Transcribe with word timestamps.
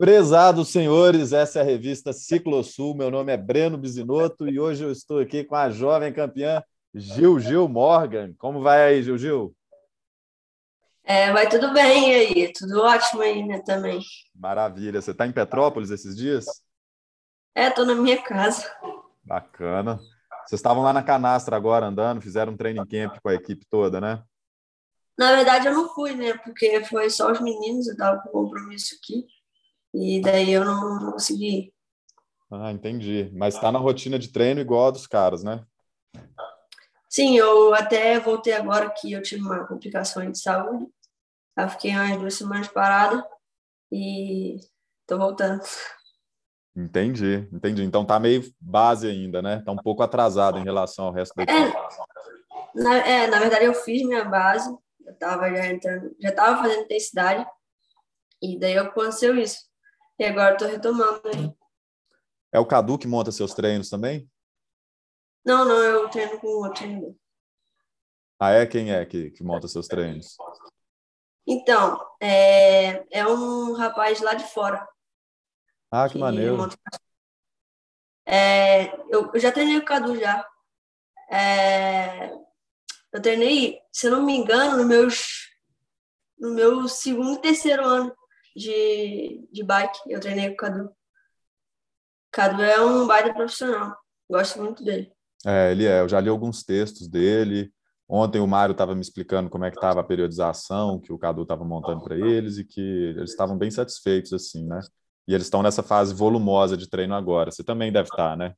Prezados 0.00 0.70
senhores, 0.70 1.30
essa 1.34 1.58
é 1.58 1.62
a 1.62 1.64
revista 1.64 2.10
Ciclosul. 2.10 2.94
Meu 2.94 3.10
nome 3.10 3.34
é 3.34 3.36
Breno 3.36 3.76
Bisinotto 3.76 4.48
e 4.48 4.58
hoje 4.58 4.82
eu 4.82 4.90
estou 4.90 5.18
aqui 5.18 5.44
com 5.44 5.54
a 5.54 5.68
jovem 5.68 6.10
campeã 6.10 6.64
Gil 6.94 7.38
Gil 7.38 7.68
Morgan. 7.68 8.32
Como 8.38 8.62
vai 8.62 8.82
aí, 8.82 9.02
Gil 9.02 9.18
Gil? 9.18 9.54
É, 11.04 11.30
vai 11.34 11.50
tudo 11.50 11.74
bem 11.74 12.14
aí, 12.14 12.50
tudo 12.50 12.80
ótimo 12.80 13.20
aí, 13.20 13.46
né, 13.46 13.58
também. 13.58 14.00
Maravilha. 14.34 15.02
Você 15.02 15.10
está 15.10 15.26
em 15.26 15.32
Petrópolis 15.32 15.90
esses 15.90 16.16
dias? 16.16 16.46
É, 17.54 17.68
estou 17.68 17.84
na 17.84 17.94
minha 17.94 18.22
casa. 18.22 18.74
Bacana. 19.22 19.98
Vocês 20.46 20.60
estavam 20.60 20.82
lá 20.82 20.94
na 20.94 21.02
canastra 21.02 21.58
agora 21.58 21.84
andando, 21.84 22.22
fizeram 22.22 22.54
um 22.54 22.56
training 22.56 22.86
camp 22.86 23.18
com 23.22 23.28
a 23.28 23.34
equipe 23.34 23.66
toda, 23.68 24.00
né? 24.00 24.22
Na 25.18 25.36
verdade, 25.36 25.66
eu 25.66 25.74
não 25.74 25.90
fui, 25.90 26.14
né? 26.14 26.32
Porque 26.38 26.82
foi 26.84 27.10
só 27.10 27.30
os 27.30 27.40
meninos, 27.42 27.86
eu 27.86 27.92
estava 27.92 28.18
com 28.22 28.30
compromisso 28.30 28.94
aqui. 28.94 29.26
E 29.92 30.20
daí 30.20 30.52
eu 30.52 30.64
não, 30.64 31.00
não 31.00 31.12
consegui. 31.12 31.72
Ah, 32.50 32.72
entendi. 32.72 33.30
Mas 33.32 33.54
está 33.54 33.70
na 33.70 33.78
rotina 33.78 34.18
de 34.18 34.32
treino 34.32 34.60
igual 34.60 34.88
a 34.88 34.90
dos 34.90 35.06
caras, 35.06 35.44
né? 35.44 35.64
Sim, 37.08 37.36
eu 37.36 37.74
até 37.74 38.18
voltei 38.20 38.52
agora 38.52 38.90
que 38.90 39.12
eu 39.12 39.22
tive 39.22 39.42
uma 39.42 39.66
complicação 39.66 40.28
de 40.30 40.38
saúde. 40.38 40.86
Eu 41.56 41.68
fiquei 41.68 41.90
umas 41.90 42.18
duas 42.18 42.34
semanas 42.34 42.68
parada 42.68 43.24
e 43.90 44.58
tô 45.06 45.18
voltando. 45.18 45.62
Entendi, 46.74 47.48
entendi. 47.52 47.82
Então 47.82 48.04
tá 48.04 48.18
meio 48.18 48.42
base 48.60 49.08
ainda, 49.08 49.42
né? 49.42 49.60
Tá 49.64 49.72
um 49.72 49.76
pouco 49.76 50.02
atrasado 50.02 50.58
em 50.58 50.64
relação 50.64 51.06
ao 51.06 51.12
resto 51.12 51.34
da 51.34 51.42
equipe. 51.42 51.58
É, 51.58 52.80
na, 52.80 52.96
é, 52.98 53.26
na 53.26 53.40
verdade 53.40 53.64
eu 53.64 53.74
fiz 53.74 54.02
minha 54.02 54.24
base, 54.24 54.72
eu 55.04 55.14
tava 55.16 55.50
já 55.50 55.66
entrando, 55.66 56.14
já 56.20 56.32
tava 56.32 56.62
fazendo 56.62 56.84
intensidade, 56.84 57.44
e 58.40 58.58
daí 58.58 58.78
aconteceu 58.78 59.36
isso. 59.36 59.69
E 60.20 60.24
agora 60.26 60.52
estou 60.52 60.68
retomando 60.68 61.22
aí. 61.28 61.50
É 62.52 62.60
o 62.60 62.66
Cadu 62.66 62.98
que 62.98 63.08
monta 63.08 63.32
seus 63.32 63.54
treinos 63.54 63.88
também? 63.88 64.30
Não, 65.42 65.64
não, 65.64 65.82
eu 65.82 66.10
treino 66.10 66.38
com 66.38 66.46
outro 66.46 66.74
treinador. 66.74 67.14
Ah, 68.38 68.50
é? 68.50 68.66
Quem 68.66 68.92
é 68.92 69.06
que, 69.06 69.30
que 69.30 69.42
monta 69.42 69.66
seus 69.66 69.88
treinos? 69.88 70.36
Então, 71.46 71.98
é, 72.20 73.02
é 73.10 73.26
um 73.26 73.72
rapaz 73.72 74.20
lá 74.20 74.34
de 74.34 74.44
fora. 74.44 74.86
Ah, 75.90 76.06
que, 76.06 76.12
que 76.12 76.18
maneiro. 76.18 76.58
Monta... 76.58 76.76
É, 78.26 78.94
eu, 79.08 79.30
eu, 79.32 79.40
já 79.40 79.50
treinei 79.50 79.78
com 79.78 79.84
o 79.84 79.86
Cadu 79.86 80.20
já. 80.20 80.46
É, 81.30 82.30
eu 83.10 83.22
treinei, 83.22 83.80
se 83.90 84.06
eu 84.06 84.10
não 84.10 84.26
me 84.26 84.36
engano, 84.36 84.76
no, 84.76 84.84
meus, 84.84 85.48
no 86.38 86.50
meu 86.50 86.86
segundo 86.88 87.38
e 87.38 87.40
terceiro 87.40 87.86
ano 87.86 88.19
de, 88.56 89.48
de 89.52 89.62
bike. 89.62 89.98
Eu 90.08 90.20
treinei 90.20 90.48
com 90.48 90.54
o 90.54 90.56
Cadu. 90.56 90.90
Cadu 92.30 92.62
é 92.62 92.80
um 92.80 93.06
baita 93.06 93.34
profissional. 93.34 93.96
Gosto 94.30 94.62
muito 94.62 94.84
dele. 94.84 95.12
É, 95.44 95.72
ele 95.72 95.86
é. 95.86 96.00
Eu 96.00 96.08
já 96.08 96.20
li 96.20 96.28
alguns 96.28 96.62
textos 96.62 97.08
dele. 97.08 97.72
Ontem 98.08 98.40
o 98.40 98.46
Mário 98.46 98.72
estava 98.72 98.94
me 98.94 99.00
explicando 99.00 99.48
como 99.48 99.64
é 99.64 99.70
que 99.70 99.76
estava 99.76 100.00
a 100.00 100.04
periodização 100.04 101.00
que 101.00 101.12
o 101.12 101.18
Cadu 101.18 101.42
estava 101.42 101.64
montando 101.64 102.02
para 102.02 102.16
eles 102.16 102.58
e 102.58 102.64
que 102.64 102.80
eles 102.80 103.30
estavam 103.30 103.56
bem 103.56 103.70
satisfeitos, 103.70 104.32
assim, 104.32 104.66
né? 104.66 104.80
E 105.28 105.34
eles 105.34 105.46
estão 105.46 105.62
nessa 105.62 105.82
fase 105.82 106.12
volumosa 106.12 106.76
de 106.76 106.90
treino 106.90 107.14
agora. 107.14 107.52
Você 107.52 107.62
também 107.62 107.92
deve 107.92 108.08
estar, 108.08 108.30
tá, 108.30 108.36
né? 108.36 108.54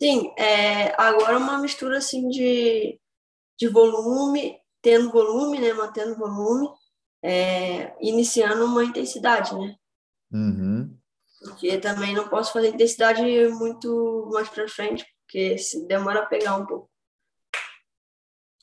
Sim, 0.00 0.32
é, 0.38 0.94
agora 1.00 1.34
é 1.34 1.36
uma 1.36 1.58
mistura 1.58 1.98
assim 1.98 2.28
de, 2.28 3.00
de 3.58 3.68
volume, 3.68 4.56
tendo 4.80 5.10
volume, 5.10 5.58
né? 5.58 5.72
Mantendo 5.72 6.16
volume, 6.16 6.68
é, 7.22 7.94
iniciando 8.00 8.64
uma 8.64 8.84
intensidade, 8.84 9.54
né? 9.54 9.76
Uhum. 10.32 10.96
Porque 11.40 11.78
também 11.78 12.14
não 12.14 12.28
posso 12.28 12.52
fazer 12.52 12.68
intensidade 12.68 13.22
muito 13.50 14.28
mais 14.32 14.48
para 14.48 14.68
frente, 14.68 15.04
porque 15.24 15.56
demora 15.86 16.20
a 16.20 16.26
pegar 16.26 16.56
um 16.56 16.66
pouco. 16.66 16.90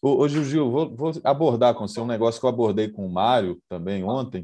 Ô, 0.01 0.21
ô 0.21 0.27
Gil, 0.27 0.71
vou, 0.71 0.95
vou, 0.95 1.11
abordar 1.23 1.75
com 1.75 1.87
você 1.87 1.99
um 1.99 2.07
negócio 2.07 2.39
que 2.39 2.45
eu 2.45 2.49
abordei 2.49 2.89
com 2.89 3.05
o 3.05 3.11
Mário 3.11 3.61
também 3.67 4.03
ontem. 4.03 4.41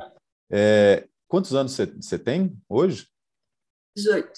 É, 0.52 1.08
quantos 1.28 1.53
anos 1.53 1.72
você, 1.72 1.86
você 1.86 2.20
tem 2.20 2.58
hoje? 2.68 3.08
18. 3.96 4.32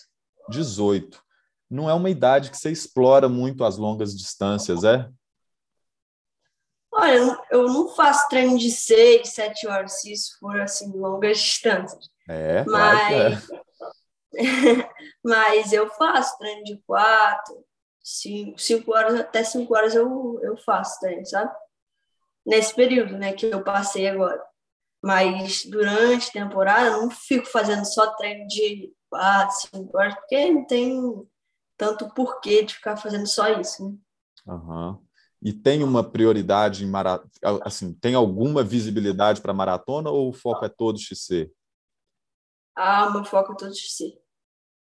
18. 0.49 1.23
Não 1.69 1.89
é 1.89 1.93
uma 1.93 2.09
idade 2.09 2.51
que 2.51 2.57
você 2.57 2.71
explora 2.71 3.27
muito 3.27 3.63
as 3.63 3.77
longas 3.77 4.15
distâncias, 4.15 4.83
é? 4.83 5.09
Olha, 6.99 7.37
eu 7.51 7.67
não 7.67 7.89
faço 7.89 8.27
treino 8.27 8.57
de 8.57 8.71
seis, 8.71 9.29
sete 9.29 9.67
horas, 9.67 10.01
se 10.01 10.11
isso 10.11 10.35
for 10.39 10.59
assim, 10.59 10.91
longas 10.91 11.37
distâncias. 11.39 12.09
É, 12.27 12.65
mas, 12.65 13.47
é. 14.33 14.89
mas 15.23 15.71
eu 15.71 15.87
faço 15.91 16.35
treino 16.39 16.63
de 16.63 16.81
quatro, 16.87 17.63
cinco, 18.03 18.59
cinco 18.59 18.91
horas, 18.95 19.19
até 19.19 19.43
cinco 19.43 19.75
horas 19.75 19.93
eu, 19.93 20.39
eu 20.41 20.57
faço 20.57 20.99
treino, 20.99 21.23
sabe? 21.23 21.55
Nesse 22.43 22.73
período, 22.73 23.15
né, 23.15 23.33
que 23.33 23.45
eu 23.45 23.63
passei 23.63 24.07
agora. 24.07 24.43
Mas 24.99 25.65
durante 25.65 26.29
a 26.29 26.43
temporada 26.43 26.87
eu 26.87 27.01
não 27.03 27.11
fico 27.11 27.45
fazendo 27.45 27.85
só 27.85 28.07
treino 28.15 28.47
de 28.47 28.91
quatro, 29.07 29.55
cinco 29.55 29.95
horas, 29.95 30.15
porque 30.15 30.49
não 30.49 30.65
tem 30.65 31.29
tanto 31.77 32.11
porquê 32.15 32.63
de 32.63 32.73
ficar 32.73 32.97
fazendo 32.97 33.27
só 33.27 33.49
isso, 33.49 33.87
né? 33.87 33.95
Aham. 34.47 34.93
Uhum 34.93 35.06
e 35.41 35.53
tem 35.53 35.83
uma 35.83 36.03
prioridade 36.03 36.83
em 36.83 36.89
maratona, 36.89 37.29
assim, 37.63 37.93
tem 37.93 38.15
alguma 38.15 38.63
visibilidade 38.63 39.41
para 39.41 39.53
maratona 39.53 40.09
ou 40.09 40.29
o 40.29 40.33
foco 40.33 40.65
é 40.65 40.69
todo 40.69 40.99
XC? 40.99 41.51
Ah, 42.75 43.09
meu 43.09 43.23
foco 43.23 43.53
é 43.53 43.55
todo 43.55 43.75
XC. 43.75 44.17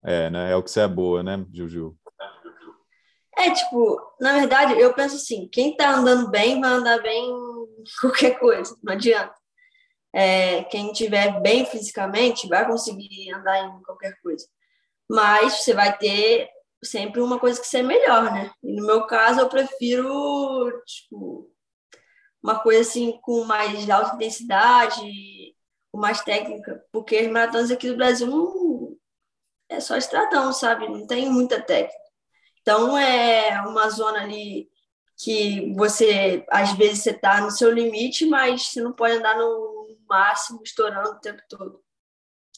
É, 0.03 0.29
né? 0.29 0.51
É 0.51 0.55
o 0.55 0.63
que 0.63 0.69
você 0.69 0.81
é 0.81 0.88
boa, 0.88 1.23
né, 1.23 1.44
Juju? 1.51 1.97
É, 3.38 3.51
tipo, 3.51 4.00
na 4.19 4.34
verdade, 4.34 4.79
eu 4.79 4.94
penso 4.94 5.16
assim, 5.16 5.47
quem 5.47 5.75
tá 5.75 5.95
andando 5.95 6.29
bem 6.29 6.61
vai 6.61 6.72
andar 6.72 7.01
bem 7.01 7.29
em 7.29 7.84
qualquer 8.00 8.39
coisa, 8.39 8.78
não 8.84 8.94
adianta. 8.94 9.35
É, 10.13 10.63
quem 10.66 10.94
tiver 10.94 11.41
bem 11.41 11.66
fisicamente 11.66 12.47
vai 12.47 12.66
conseguir 12.66 13.34
andar 13.34 13.66
em 13.66 13.84
qualquer 13.84 14.17
coisa. 14.22 14.47
Mas 15.09 15.61
você 15.61 15.73
vai 15.73 15.97
ter 15.97 16.50
sempre 16.85 17.22
uma 17.22 17.40
coisa 17.40 17.59
que 17.59 17.68
ser 17.68 17.84
melhor, 17.84 18.31
né? 18.31 18.51
E 18.63 18.75
no 18.75 18.85
meu 18.85 19.06
caso, 19.06 19.40
eu 19.40 19.50
prefiro, 19.50 20.81
tipo, 20.85 21.51
uma 22.41 22.59
coisa 22.59 22.81
assim 22.81 23.19
com 23.22 23.44
mais 23.44 23.90
alta 23.90 24.16
intensidade, 24.16 25.01
com 25.91 26.00
mais 26.00 26.22
técnica, 26.22 26.84
porque 26.91 27.18
as 27.18 27.28
maratonas 27.28 27.72
aqui 27.72 27.90
do 27.90 27.97
Brasil 27.97 28.28
não 28.28 28.96
é 29.69 29.79
só 29.79 29.97
estradão, 29.97 30.53
sabe? 30.53 30.88
Não 30.88 31.07
tem 31.07 31.29
muita 31.29 31.62
técnica. 31.62 32.06
Então 32.62 32.97
é 32.97 33.62
uma 33.67 33.90
zona 33.90 34.22
ali 34.22 34.69
que 35.17 35.73
você 35.75 36.46
às 36.50 36.73
vezes 36.73 37.03
você 37.03 37.13
tá 37.13 37.41
no 37.41 37.52
seu 37.52 37.72
limite, 37.72 38.25
mas 38.25 38.67
você 38.67 38.81
não 38.81 38.91
pode 38.91 39.16
andar 39.16 39.38
no 39.38 39.88
máximo 40.07 40.62
estourando 40.63 41.09
o 41.09 41.19
tempo 41.19 41.41
todo. 41.50 41.81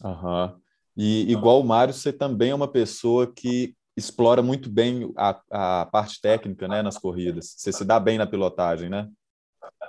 Aham. 0.03 0.53
Uhum. 0.53 0.61
E 0.97 1.31
igual 1.31 1.59
o 1.59 1.63
Mário, 1.63 1.93
você 1.93 2.11
também 2.11 2.49
é 2.49 2.55
uma 2.55 2.67
pessoa 2.67 3.31
que 3.31 3.75
explora 3.97 4.43
muito 4.43 4.69
bem 4.69 5.11
a, 5.17 5.41
a 5.49 5.85
parte 5.87 6.21
técnica 6.21 6.67
né, 6.67 6.83
nas 6.83 6.99
corridas. 6.99 7.55
Você 7.57 7.73
se 7.73 7.83
dá 7.83 7.99
bem 7.99 8.19
na 8.19 8.27
pilotagem, 8.27 8.89
né? 8.89 9.09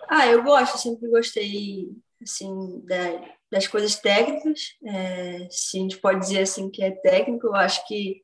Ah, 0.09 0.27
eu 0.27 0.43
gosto, 0.43 0.79
sempre 0.79 1.11
gostei 1.11 1.91
assim 2.23 2.81
da, 2.87 3.23
das 3.53 3.67
coisas 3.67 3.97
técnicas. 3.97 4.77
É, 4.83 5.47
se 5.51 5.77
a 5.77 5.83
gente 5.83 5.99
pode 5.99 6.21
dizer 6.21 6.41
assim 6.41 6.71
que 6.71 6.83
é 6.83 6.91
técnico, 6.91 7.49
eu 7.49 7.55
acho 7.55 7.87
que 7.87 8.23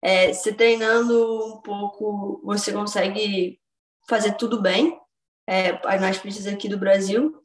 é, 0.00 0.32
se 0.32 0.54
treinando 0.54 1.56
um 1.56 1.60
pouco 1.60 2.40
você 2.42 2.72
consegue 2.72 3.60
fazer 4.08 4.32
tudo 4.32 4.62
bem 4.62 4.98
é, 5.46 5.72
nas 5.98 6.18
pistas 6.18 6.46
aqui 6.46 6.70
do 6.70 6.78
Brasil. 6.78 7.38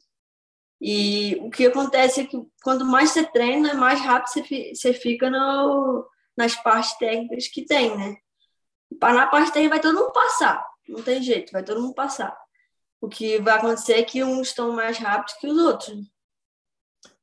E 0.80 1.36
o 1.42 1.50
que 1.50 1.66
acontece 1.66 2.22
é 2.22 2.26
que 2.26 2.42
quanto 2.62 2.84
mais 2.84 3.10
você 3.10 3.24
treina, 3.24 3.74
mais 3.74 4.00
rápido 4.00 4.28
você, 4.28 4.72
você 4.74 4.92
fica 4.94 5.30
no, 5.30 6.06
nas 6.36 6.54
partes 6.54 6.96
técnicas 6.98 7.48
que 7.48 7.64
tem, 7.64 7.96
né? 7.96 8.16
Na 9.00 9.26
parte 9.26 9.52
técnica 9.52 9.74
vai 9.74 9.80
todo 9.80 9.98
mundo 9.98 10.12
passar, 10.12 10.64
não 10.88 11.02
tem 11.02 11.22
jeito, 11.22 11.52
vai 11.52 11.62
todo 11.62 11.80
mundo 11.80 11.94
passar. 11.94 12.36
O 13.00 13.08
que 13.08 13.38
vai 13.40 13.54
acontecer 13.54 13.94
é 13.94 14.02
que 14.02 14.24
uns 14.24 14.48
estão 14.48 14.72
mais 14.72 14.98
rápidos 14.98 15.34
que 15.34 15.46
os 15.46 15.58
outros. 15.58 15.94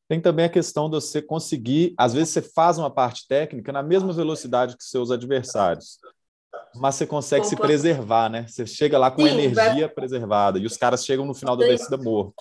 Tem 0.08 0.20
também 0.20 0.46
a 0.46 0.50
questão 0.50 0.90
de 0.90 0.96
você 0.96 1.22
conseguir, 1.22 1.94
às 1.98 2.14
vezes 2.14 2.30
você 2.34 2.42
faz 2.42 2.78
uma 2.78 2.92
parte 2.92 3.28
técnica 3.28 3.72
na 3.72 3.82
mesma 3.82 4.12
velocidade 4.12 4.76
que 4.76 4.84
seus 4.84 5.10
adversários, 5.10 6.00
mas 6.76 6.96
você 6.96 7.08
consegue 7.08 7.46
Opa. 7.46 7.50
se 7.50 7.56
preservar, 7.56 8.30
né? 8.30 8.46
Você 8.48 8.66
chega 8.66 8.98
lá 8.98 9.10
com 9.10 9.22
Sim, 9.22 9.30
energia 9.30 9.88
vai... 9.88 9.90
preservada 9.90 10.60
e 10.60 10.66
os 10.66 10.78
caras 10.78 11.06
chegam 11.06 11.26
no 11.26 11.34
final 11.34 11.56
da 11.56 11.66
descida 11.66 11.98
morto. 11.98 12.36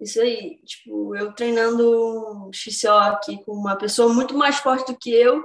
Isso 0.00 0.20
aí, 0.20 0.56
tipo, 0.64 1.14
eu 1.14 1.32
treinando 1.34 2.46
um 2.46 2.50
XCO 2.52 2.88
aqui 2.88 3.44
com 3.44 3.52
uma 3.52 3.76
pessoa 3.76 4.12
muito 4.12 4.36
mais 4.36 4.56
forte 4.56 4.90
do 4.92 4.98
que 4.98 5.10
eu, 5.10 5.44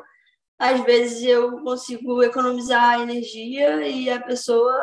às 0.57 0.81
vezes 0.85 1.23
eu 1.23 1.61
consigo 1.61 2.23
economizar 2.23 3.01
energia 3.01 3.85
e 3.85 4.09
a 4.09 4.21
pessoa 4.21 4.73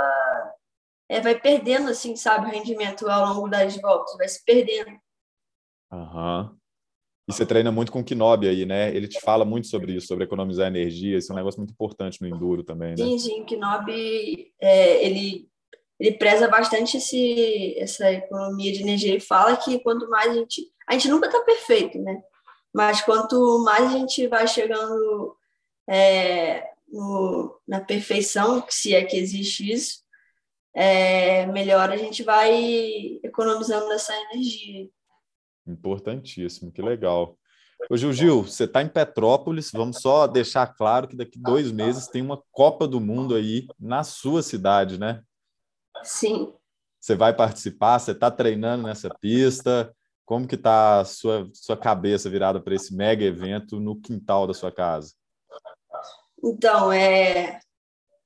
é, 1.08 1.20
vai 1.20 1.38
perdendo, 1.38 1.88
assim, 1.88 2.14
sabe, 2.16 2.46
o 2.46 2.50
rendimento 2.50 3.08
ao 3.08 3.34
longo 3.34 3.48
das 3.48 3.74
voltas, 3.80 4.16
vai 4.16 4.28
se 4.28 4.44
perdendo. 4.44 4.92
Aham. 5.90 6.56
E 7.28 7.32
você 7.32 7.46
treina 7.46 7.70
muito 7.70 7.92
com 7.92 8.00
o 8.00 8.04
Kinobi 8.04 8.48
aí, 8.48 8.66
né? 8.66 8.94
Ele 8.94 9.06
te 9.06 9.20
fala 9.20 9.44
muito 9.44 9.68
sobre 9.68 9.94
isso, 9.94 10.08
sobre 10.08 10.24
economizar 10.24 10.66
energia. 10.66 11.16
Isso 11.16 11.30
é 11.30 11.34
um 11.34 11.36
negócio 11.36 11.60
muito 11.60 11.72
importante 11.72 12.20
no 12.20 12.26
enduro 12.26 12.64
também, 12.64 12.90
né? 12.90 12.96
Sim, 12.96 13.18
sim. 13.18 13.42
O 13.42 13.44
Kinobi, 13.44 14.52
é, 14.60 15.06
ele, 15.06 15.48
ele 16.02 16.18
preza 16.18 16.48
bastante 16.48 16.96
esse, 16.96 17.76
essa 17.78 18.10
economia 18.10 18.72
de 18.72 18.82
energia. 18.82 19.12
Ele 19.12 19.20
fala 19.20 19.56
que 19.56 19.78
quanto 19.78 20.10
mais 20.10 20.32
a 20.32 20.34
gente... 20.34 20.68
A 20.88 20.94
gente 20.94 21.08
nunca 21.08 21.26
está 21.26 21.40
perfeito, 21.44 21.96
né? 22.00 22.20
Mas 22.74 23.00
quanto 23.02 23.62
mais 23.64 23.84
a 23.84 23.96
gente 23.96 24.26
vai 24.26 24.48
chegando 24.48 25.36
é, 25.88 26.66
no, 26.88 27.56
na 27.68 27.80
perfeição, 27.80 28.64
se 28.68 28.92
é 28.96 29.04
que 29.04 29.16
existe 29.16 29.72
isso, 29.72 30.02
é, 30.74 31.46
melhor 31.46 31.88
a 31.90 31.96
gente 31.96 32.24
vai 32.24 33.20
economizando 33.22 33.92
essa 33.92 34.12
energia. 34.32 34.88
Importantíssimo, 35.64 36.72
que 36.72 36.82
legal. 36.82 37.38
Ô, 37.88 37.96
Gil, 37.96 38.12
Gil, 38.12 38.42
você 38.42 38.64
está 38.64 38.82
em 38.82 38.88
Petrópolis, 38.88 39.70
vamos 39.72 40.00
só 40.00 40.26
deixar 40.26 40.66
claro 40.66 41.06
que 41.06 41.14
daqui 41.14 41.38
dois 41.38 41.70
meses 41.70 42.08
tem 42.08 42.22
uma 42.22 42.42
Copa 42.50 42.88
do 42.88 43.00
Mundo 43.00 43.36
aí 43.36 43.68
na 43.78 44.02
sua 44.02 44.42
cidade, 44.42 44.98
né? 44.98 45.22
Sim. 46.04 46.52
Você 47.00 47.16
vai 47.16 47.34
participar, 47.34 47.98
você 47.98 48.12
está 48.12 48.30
treinando 48.30 48.84
nessa 48.84 49.10
pista, 49.10 49.94
como 50.24 50.46
que 50.46 50.54
está 50.54 51.00
a 51.00 51.04
sua, 51.04 51.50
sua 51.52 51.76
cabeça 51.76 52.30
virada 52.30 52.60
para 52.60 52.74
esse 52.74 52.94
mega 52.94 53.24
evento 53.24 53.80
no 53.80 54.00
quintal 54.00 54.46
da 54.46 54.54
sua 54.54 54.70
casa? 54.70 55.14
Então, 56.42 56.92
é, 56.92 57.60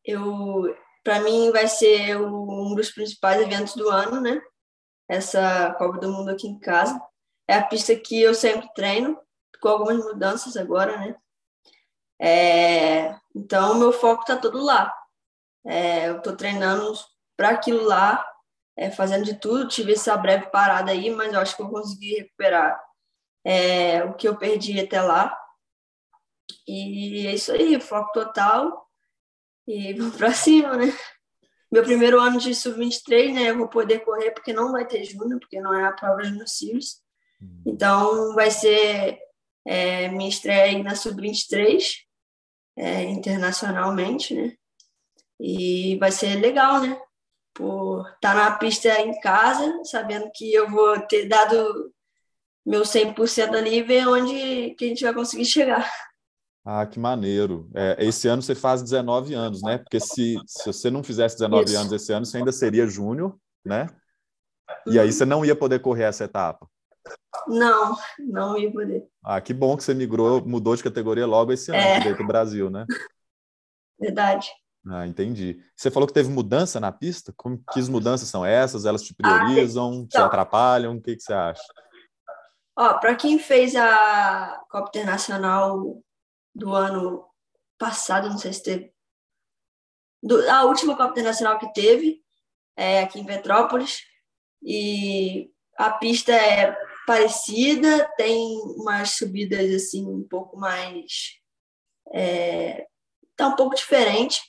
eu, 0.05 0.75
para 1.03 1.21
mim 1.21 1.51
vai 1.51 1.69
ser 1.69 2.17
um 2.21 2.75
dos 2.75 2.91
principais 2.91 3.41
eventos 3.41 3.75
do 3.75 3.89
ano, 3.89 4.21
né? 4.21 4.41
Essa 5.09 5.75
Copa 5.79 5.99
do 5.99 6.13
Mundo 6.13 6.31
aqui 6.31 6.47
em 6.47 6.59
casa 6.59 7.01
é 7.49 7.55
a 7.55 7.65
pista 7.65 7.95
que 7.97 8.21
eu 8.21 8.35
sempre 8.35 8.69
treino, 8.75 9.19
com 9.61 9.69
algumas 9.69 9.99
mudanças 10.05 10.57
agora, 10.57 10.99
né? 10.99 11.17
É, 12.21 13.17
então, 13.35 13.79
meu 13.79 13.93
foco 13.93 14.23
está 14.23 14.37
todo 14.37 14.63
lá. 14.63 14.93
É, 15.67 16.09
eu 16.09 16.19
estou 16.19 16.37
treinando 16.37 16.93
para 17.37 17.51
aquilo 17.51 17.85
lá, 17.85 18.25
é, 18.77 18.91
fazendo 18.91 19.25
de 19.25 19.35
tudo. 19.39 19.69
Tive 19.69 19.93
essa 19.93 20.17
breve 20.17 20.47
parada 20.51 20.91
aí, 20.91 21.11
mas 21.11 21.33
eu 21.33 21.41
acho 21.41 21.57
que 21.57 21.63
eu 21.63 21.69
consegui 21.69 22.17
recuperar 22.17 22.81
é, 23.45 24.05
o 24.05 24.15
que 24.15 24.27
eu 24.27 24.37
perdi 24.37 24.79
até 24.81 25.01
lá. 25.01 25.37
E 26.67 27.27
é 27.27 27.35
isso 27.35 27.53
aí, 27.53 27.81
foco 27.81 28.13
total. 28.13 28.89
E 29.67 29.93
vamos 29.95 30.17
para 30.17 30.33
cima, 30.33 30.77
né? 30.77 30.93
Meu 31.71 31.83
primeiro 31.83 32.21
ano 32.21 32.39
de 32.39 32.55
sub-23, 32.55 33.35
né? 33.35 33.51
Eu 33.51 33.59
vou 33.59 33.69
poder 33.69 34.01
correr 34.01 34.31
porque 34.31 34.53
não 34.53 34.73
vai 34.73 34.87
ter 34.87 35.05
júnior, 35.05 35.41
porque 35.41 35.61
não 35.61 35.75
é 35.75 35.85
a 35.85 35.93
prova 35.93 36.23
de 36.23 36.51
Series. 36.51 37.03
Hum. 37.43 37.63
Então, 37.67 38.35
vai 38.35 38.51
ser 38.51 39.19
é, 39.67 40.09
minha 40.09 40.29
estreia 40.29 40.81
na 40.83 40.95
Sub-23, 40.95 41.97
é, 42.77 43.03
internacionalmente, 43.03 44.35
né? 44.35 44.57
E 45.41 45.97
vai 45.99 46.13
ser 46.13 46.37
legal, 46.37 46.81
né? 46.81 46.99
Por 47.57 48.07
estar 48.15 48.35
tá 48.35 48.35
na 48.35 48.51
pista 48.59 48.89
em 49.01 49.19
casa, 49.21 49.83
sabendo 49.85 50.31
que 50.35 50.53
eu 50.53 50.69
vou 50.71 51.01
ter 51.01 51.27
dado 51.27 51.93
meu 52.65 52.83
100% 52.83 53.55
ali 53.55 53.79
e 53.79 53.83
ver 53.83 54.07
onde 54.07 54.75
que 54.75 54.85
a 54.85 54.89
gente 54.89 55.05
vai 55.05 55.15
conseguir 55.15 55.45
chegar. 55.45 55.91
Ah, 56.65 56.85
que 56.85 56.99
maneiro. 56.99 57.71
É, 57.75 57.97
esse 58.01 58.27
ano 58.27 58.43
você 58.43 58.55
faz 58.55 58.83
19 58.83 59.35
anos, 59.35 59.63
né? 59.63 59.79
Porque 59.79 60.01
se, 60.01 60.37
se 60.45 60.67
você 60.67 60.91
não 60.91 61.03
fizesse 61.03 61.37
19 61.37 61.65
Isso. 61.65 61.79
anos 61.79 61.93
esse 61.93 62.13
ano, 62.13 62.27
você 62.27 62.39
ainda 62.39 62.51
seria 62.51 62.87
júnior, 62.89 63.39
né? 63.65 63.87
E 64.85 64.99
aí 64.99 65.07
uhum. 65.07 65.13
você 65.13 65.25
não 65.25 65.45
ia 65.45 65.55
poder 65.55 65.79
correr 65.79 66.05
essa 66.05 66.25
etapa. 66.25 66.69
Não, 67.47 67.97
não 68.19 68.59
ia 68.59 68.73
poder. 68.73 69.07
Ah, 69.25 69.41
que 69.41 69.55
bom 69.55 69.77
que 69.77 69.85
você 69.85 69.95
migrou, 69.95 70.45
mudou 70.45 70.75
de 70.75 70.83
categoria 70.83 71.25
logo 71.25 71.53
esse 71.53 71.71
ano, 71.71 71.81
é. 71.81 72.01
veio 72.01 72.17
para 72.17 72.25
o 72.25 72.29
Brasil, 72.29 72.69
né? 72.69 72.85
Verdade. 73.99 74.51
Ah, 74.89 75.07
entendi. 75.07 75.61
Você 75.75 75.91
falou 75.91 76.07
que 76.07 76.15
teve 76.15 76.29
mudança 76.29 76.79
na 76.79 76.93
pista? 76.93 77.33
Como, 77.37 77.61
que 77.73 77.81
mudanças 77.91 78.29
são 78.29 78.47
essas? 78.47 78.85
Elas 78.85 79.03
te 79.03 79.15
ah, 79.23 79.39
priorizam, 79.39 79.91
ah, 79.91 79.95
então, 79.95 80.07
te 80.09 80.19
atrapalham? 80.19 80.97
O 80.97 81.03
que, 81.03 81.17
que 81.17 81.23
você 81.23 81.33
acha? 81.33 81.63
Ó, 82.79 82.95
para 82.99 83.17
quem 83.17 83.39
fez 83.39 83.75
a 83.75 84.63
Copa 84.71 84.89
Internacional 84.89 86.01
do 86.55 86.75
ano 86.75 87.27
passado, 87.79 88.29
não 88.29 88.39
sei 88.39 88.53
se 88.53 88.63
teve. 88.63 88.93
Do, 90.23 90.49
a 90.49 90.65
última 90.65 90.97
Copa 90.97 91.11
Internacional 91.11 91.59
que 91.59 91.73
teve, 91.73 92.23
é 92.77 93.03
aqui 93.03 93.19
em 93.19 93.27
Petrópolis, 93.27 94.03
e 94.63 95.51
a 95.77 95.91
pista 95.91 96.33
é 96.33 96.77
parecida, 97.07 98.09
tem 98.17 98.61
umas 98.77 99.11
subidas 99.11 99.73
assim 99.75 100.07
um 100.07 100.27
pouco 100.27 100.57
mais. 100.57 101.41
É, 102.13 102.87
tá 103.37 103.49
um 103.49 103.57
pouco 103.57 103.75
diferente. 103.75 104.41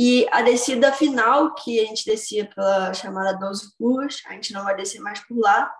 E 0.00 0.28
a 0.30 0.42
descida 0.42 0.92
final, 0.92 1.52
que 1.56 1.80
a 1.80 1.84
gente 1.84 2.04
descia 2.04 2.48
pela 2.48 2.94
chamada 2.94 3.36
12 3.36 3.76
curvas, 3.76 4.22
a 4.26 4.34
gente 4.34 4.52
não 4.52 4.62
vai 4.62 4.76
descer 4.76 5.00
mais 5.00 5.18
por 5.26 5.36
lá. 5.36 5.74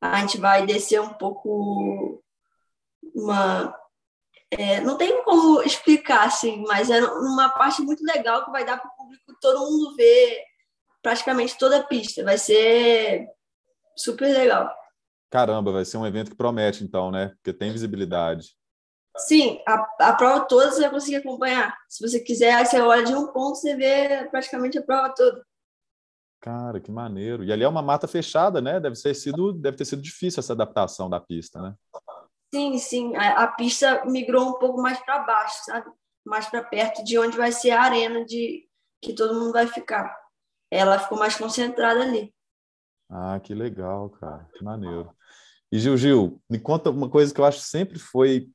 A 0.00 0.18
gente 0.18 0.36
vai 0.36 0.66
descer 0.66 1.00
um 1.00 1.14
pouco 1.14 2.20
uma. 3.14 3.72
É, 4.50 4.80
não 4.80 4.98
tem 4.98 5.22
como 5.22 5.62
explicar, 5.62 6.26
assim, 6.26 6.64
mas 6.66 6.90
é 6.90 7.00
uma 7.04 7.48
parte 7.50 7.82
muito 7.82 8.04
legal 8.04 8.44
que 8.44 8.50
vai 8.50 8.64
dar 8.64 8.78
para 8.78 8.90
o 8.90 8.96
público 8.96 9.36
todo 9.40 9.60
mundo 9.60 9.94
ver 9.94 10.42
praticamente 11.00 11.56
toda 11.56 11.78
a 11.78 11.84
pista. 11.84 12.24
Vai 12.24 12.38
ser 12.38 13.28
super 13.96 14.26
legal. 14.26 14.74
Caramba, 15.30 15.70
vai 15.70 15.84
ser 15.84 15.98
um 15.98 16.06
evento 16.06 16.32
que 16.32 16.36
promete, 16.36 16.82
então, 16.82 17.12
né? 17.12 17.28
Porque 17.36 17.52
tem 17.52 17.70
visibilidade. 17.70 18.56
Sim, 19.18 19.60
a, 19.66 20.08
a 20.10 20.12
prova 20.14 20.44
toda 20.46 20.70
você 20.70 20.82
vai 20.82 20.90
conseguir 20.90 21.16
acompanhar. 21.16 21.76
Se 21.88 22.06
você 22.06 22.20
quiser, 22.20 22.54
aí 22.54 22.66
você 22.66 22.80
olha 22.80 23.04
de 23.04 23.14
um 23.14 23.28
ponto, 23.28 23.56
você 23.56 23.74
vê 23.74 24.28
praticamente 24.30 24.78
a 24.78 24.82
prova 24.82 25.14
toda. 25.14 25.44
Cara, 26.40 26.80
que 26.80 26.90
maneiro. 26.90 27.42
E 27.42 27.52
ali 27.52 27.64
é 27.64 27.68
uma 27.68 27.82
mata 27.82 28.06
fechada, 28.06 28.60
né? 28.60 28.78
Deve, 28.78 28.94
ser 28.94 29.14
sido, 29.14 29.52
deve 29.52 29.76
ter 29.76 29.84
sido 29.84 30.02
difícil 30.02 30.40
essa 30.40 30.52
adaptação 30.52 31.08
da 31.08 31.18
pista, 31.18 31.60
né? 31.60 31.74
Sim, 32.54 32.78
sim. 32.78 33.16
A, 33.16 33.44
a 33.44 33.46
pista 33.48 34.04
migrou 34.04 34.50
um 34.50 34.58
pouco 34.58 34.80
mais 34.80 34.98
para 35.00 35.18
baixo, 35.20 35.64
sabe? 35.64 35.90
Mais 36.24 36.46
para 36.46 36.62
perto 36.62 37.02
de 37.02 37.18
onde 37.18 37.36
vai 37.36 37.50
ser 37.52 37.70
a 37.70 37.82
arena 37.82 38.24
de 38.24 38.68
que 39.02 39.14
todo 39.14 39.38
mundo 39.38 39.52
vai 39.52 39.66
ficar. 39.66 40.16
Ela 40.70 40.98
ficou 40.98 41.18
mais 41.18 41.36
concentrada 41.36 42.02
ali. 42.02 42.34
Ah, 43.08 43.40
que 43.40 43.54
legal, 43.54 44.10
cara. 44.10 44.48
Que 44.54 44.64
maneiro. 44.64 45.12
E 45.70 45.78
Gil, 45.78 45.96
Gil, 45.96 46.42
me 46.48 46.58
conta 46.58 46.90
uma 46.90 47.08
coisa 47.08 47.34
que 47.34 47.40
eu 47.40 47.44
acho 47.44 47.60
sempre 47.60 47.98
foi, 47.98 48.48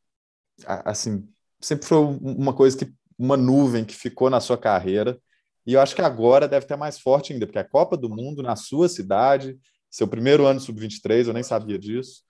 assim, 0.65 1.27
sempre 1.59 1.85
foi 1.85 1.97
uma 1.97 2.53
coisa 2.53 2.77
que, 2.77 2.93
uma 3.17 3.37
nuvem 3.37 3.85
que 3.85 3.95
ficou 3.95 4.29
na 4.29 4.39
sua 4.39 4.57
carreira, 4.57 5.19
e 5.65 5.73
eu 5.73 5.81
acho 5.81 5.95
que 5.95 6.01
agora 6.01 6.47
deve 6.47 6.65
ter 6.65 6.75
mais 6.75 6.99
forte 6.99 7.33
ainda, 7.33 7.45
porque 7.45 7.59
a 7.59 7.67
Copa 7.67 7.95
do 7.95 8.09
Mundo 8.09 8.41
na 8.41 8.55
sua 8.55 8.89
cidade, 8.89 9.59
seu 9.89 10.07
primeiro 10.07 10.45
ano 10.45 10.59
sub-23, 10.59 11.27
eu 11.27 11.33
nem 11.33 11.43
sabia 11.43 11.77
disso. 11.77 12.23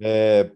É, 0.00 0.50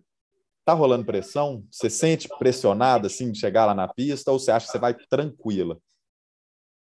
tá 0.65 0.75
rolando 0.75 1.07
pressão? 1.07 1.65
Você 1.71 1.89
sente 1.89 2.29
pressionada, 2.39 3.07
assim, 3.07 3.33
de 3.33 3.39
chegar 3.39 3.65
lá 3.65 3.75
na 3.75 3.89
pista, 3.89 4.31
ou 4.31 4.39
você 4.39 4.51
acha 4.51 4.67
que 4.67 4.73
você 4.73 4.79
vai 4.79 4.95
tranquila? 4.95 5.79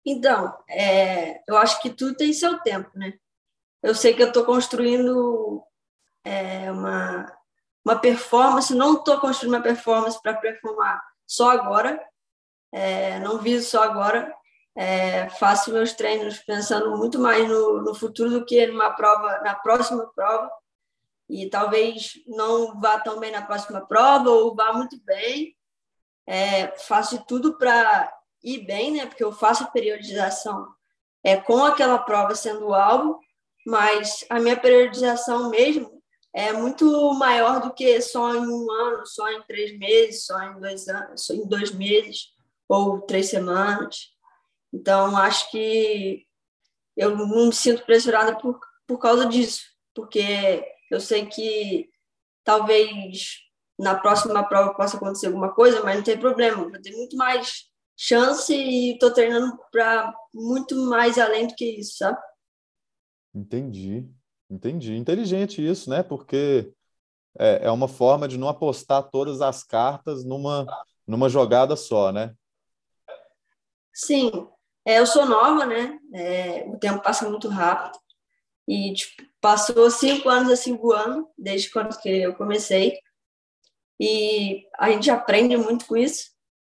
Então, 0.06 0.56
é, 0.68 1.40
eu 1.48 1.56
acho 1.56 1.82
que 1.82 1.90
tudo 1.90 2.14
tem 2.14 2.32
seu 2.32 2.58
tempo, 2.60 2.90
né? 2.94 3.14
eu 3.84 3.94
sei 3.94 4.14
que 4.14 4.22
eu 4.22 4.28
estou 4.28 4.46
construindo 4.46 5.62
é, 6.24 6.72
uma, 6.72 7.30
uma 7.84 7.96
performance, 7.96 8.74
não 8.74 8.94
estou 8.94 9.18
construindo 9.20 9.54
uma 9.54 9.62
performance 9.62 10.20
para 10.20 10.34
performar 10.34 11.02
só 11.26 11.50
agora, 11.50 12.02
é, 12.72 13.18
não 13.20 13.38
viso 13.38 13.68
só 13.68 13.82
agora, 13.82 14.34
é, 14.76 15.28
faço 15.30 15.72
meus 15.72 15.92
treinos 15.92 16.38
pensando 16.38 16.96
muito 16.96 17.18
mais 17.18 17.48
no, 17.48 17.82
no 17.82 17.94
futuro 17.94 18.30
do 18.30 18.44
que 18.44 18.66
numa 18.66 18.90
prova, 18.90 19.40
na 19.40 19.54
próxima 19.54 20.10
prova, 20.14 20.50
e 21.28 21.48
talvez 21.48 22.14
não 22.26 22.78
vá 22.80 22.98
tão 22.98 23.18
bem 23.18 23.30
na 23.30 23.42
próxima 23.42 23.80
prova 23.86 24.30
ou 24.30 24.54
vá 24.54 24.72
muito 24.72 25.00
bem. 25.04 25.56
É, 26.26 26.68
faço 26.78 27.24
tudo 27.26 27.56
para 27.56 28.12
ir 28.42 28.66
bem, 28.66 28.92
né? 28.92 29.06
Porque 29.06 29.24
eu 29.24 29.32
faço 29.32 29.64
a 29.64 29.68
periodização 29.68 30.68
é, 31.22 31.36
com 31.36 31.64
aquela 31.64 31.98
prova 31.98 32.34
sendo 32.34 32.74
alvo, 32.74 33.18
mas 33.66 34.24
a 34.28 34.38
minha 34.38 34.56
periodização 34.56 35.48
mesmo 35.48 35.93
é 36.34 36.52
muito 36.52 37.14
maior 37.14 37.60
do 37.60 37.72
que 37.72 38.00
só 38.02 38.34
em 38.34 38.44
um 38.44 38.70
ano, 38.70 39.06
só 39.06 39.30
em 39.30 39.40
três 39.42 39.78
meses, 39.78 40.26
só 40.26 40.42
em 40.42 40.60
dois 40.60 40.88
anos, 40.88 41.24
só 41.24 41.32
em 41.32 41.46
dois 41.46 41.70
meses 41.70 42.34
ou 42.68 43.00
três 43.02 43.28
semanas. 43.28 44.12
Então, 44.72 45.16
acho 45.16 45.48
que 45.52 46.26
eu 46.96 47.16
não 47.16 47.46
me 47.46 47.52
sinto 47.52 47.86
pressionada 47.86 48.36
por, 48.36 48.58
por 48.84 48.98
causa 48.98 49.26
disso, 49.26 49.62
porque 49.94 50.66
eu 50.90 50.98
sei 50.98 51.26
que 51.26 51.88
talvez 52.42 53.38
na 53.78 53.94
próxima 53.94 54.42
prova 54.42 54.74
possa 54.74 54.96
acontecer 54.96 55.28
alguma 55.28 55.54
coisa, 55.54 55.84
mas 55.84 55.96
não 55.96 56.02
tem 56.02 56.18
problema, 56.18 56.68
vou 56.68 56.82
ter 56.82 56.92
muito 56.92 57.16
mais 57.16 57.70
chance 57.96 58.52
e 58.52 58.94
estou 58.94 59.12
treinando 59.12 59.56
para 59.70 60.12
muito 60.32 60.76
mais 60.86 61.16
além 61.16 61.46
do 61.46 61.54
que 61.54 61.64
isso, 61.64 61.98
sabe? 61.98 62.18
Entendi, 63.32 64.08
entendi. 64.54 64.96
Inteligente 64.96 65.64
isso, 65.64 65.90
né? 65.90 66.02
Porque 66.02 66.72
é, 67.38 67.66
é 67.66 67.70
uma 67.70 67.88
forma 67.88 68.28
de 68.28 68.38
não 68.38 68.48
apostar 68.48 69.02
todas 69.10 69.40
as 69.40 69.62
cartas 69.62 70.24
numa, 70.24 70.66
numa 71.06 71.28
jogada 71.28 71.76
só, 71.76 72.12
né? 72.12 72.34
Sim, 73.92 74.30
é, 74.84 74.98
eu 74.98 75.06
sou 75.06 75.26
nova, 75.26 75.66
né? 75.66 75.98
É, 76.12 76.64
o 76.68 76.78
tempo 76.78 77.02
passa 77.02 77.28
muito 77.28 77.48
rápido. 77.48 77.98
E 78.66 78.94
tipo, 78.94 79.22
passou 79.40 79.90
cinco 79.90 80.28
anos 80.28 80.50
assim 80.50 80.76
voando, 80.76 81.28
desde 81.36 81.70
quando 81.70 81.98
que 82.00 82.08
eu 82.08 82.34
comecei. 82.34 82.98
E 84.00 84.66
a 84.78 84.90
gente 84.90 85.10
aprende 85.10 85.56
muito 85.56 85.86
com 85.86 85.96
isso, 85.96 86.30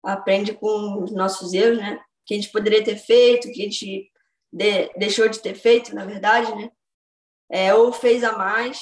aprende 0.02 0.52
com 0.52 1.02
os 1.02 1.12
nossos 1.12 1.52
erros, 1.52 1.78
né? 1.78 2.00
Que 2.25 2.35
a 2.35 2.37
gente 2.37 2.50
poderia 2.50 2.85
ter 2.85 2.97
feito, 2.97 3.50
que 3.52 3.62
a 3.62 3.64
gente 3.64 4.11
de, 4.52 4.88
deixou 4.97 5.28
de 5.28 5.38
ter 5.40 5.54
feito, 5.54 5.95
na 5.95 6.04
verdade, 6.04 6.54
né? 6.54 6.71
É, 7.50 7.75
ou 7.75 7.93
fez 7.93 8.25
a 8.25 8.37
mais. 8.37 8.81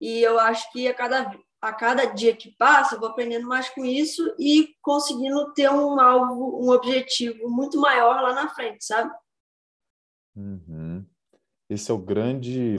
E 0.00 0.20
eu 0.20 0.38
acho 0.38 0.70
que 0.72 0.88
a 0.88 0.94
cada, 0.94 1.38
a 1.60 1.72
cada 1.72 2.06
dia 2.06 2.34
que 2.34 2.54
passa, 2.56 2.94
eu 2.94 3.00
vou 3.00 3.08
aprendendo 3.08 3.46
mais 3.46 3.68
com 3.68 3.84
isso 3.84 4.34
e 4.38 4.74
conseguindo 4.82 5.52
ter 5.52 5.70
um 5.70 6.00
alvo, 6.00 6.64
um 6.64 6.70
objetivo 6.70 7.48
muito 7.48 7.80
maior 7.80 8.20
lá 8.20 8.34
na 8.34 8.48
frente, 8.48 8.84
sabe? 8.84 9.12
Uhum. 10.34 11.06
Esse 11.68 11.90
é 11.90 11.94
o 11.94 11.98
grande. 11.98 12.74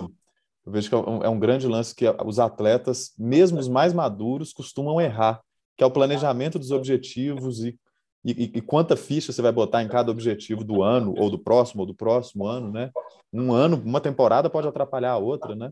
Eu 0.65 0.71
vejo 0.71 0.89
que 0.89 0.95
é 0.95 0.97
um, 0.97 1.23
é 1.23 1.29
um 1.29 1.39
grande 1.39 1.67
lance 1.67 1.95
que 1.95 2.05
os 2.25 2.39
atletas, 2.39 3.13
mesmo 3.17 3.59
os 3.59 3.67
mais 3.67 3.93
maduros, 3.93 4.53
costumam 4.53 4.99
errar, 4.99 5.41
que 5.77 5.83
é 5.83 5.87
o 5.87 5.91
planejamento 5.91 6.59
dos 6.59 6.71
objetivos 6.71 7.63
e, 7.63 7.77
e, 8.23 8.43
e 8.57 8.61
quanta 8.61 8.95
ficha 8.95 9.31
você 9.31 9.41
vai 9.41 9.51
botar 9.51 9.83
em 9.83 9.89
cada 9.89 10.11
objetivo 10.11 10.63
do 10.63 10.81
ano, 10.81 11.13
ou 11.17 11.29
do 11.29 11.37
próximo, 11.37 11.81
ou 11.81 11.87
do 11.87 11.93
próximo 11.93 12.47
ano, 12.47 12.71
né? 12.71 12.91
Um 13.31 13.51
ano, 13.51 13.81
uma 13.83 13.99
temporada 13.99 14.49
pode 14.49 14.67
atrapalhar 14.67 15.11
a 15.11 15.17
outra, 15.17 15.55
né? 15.55 15.71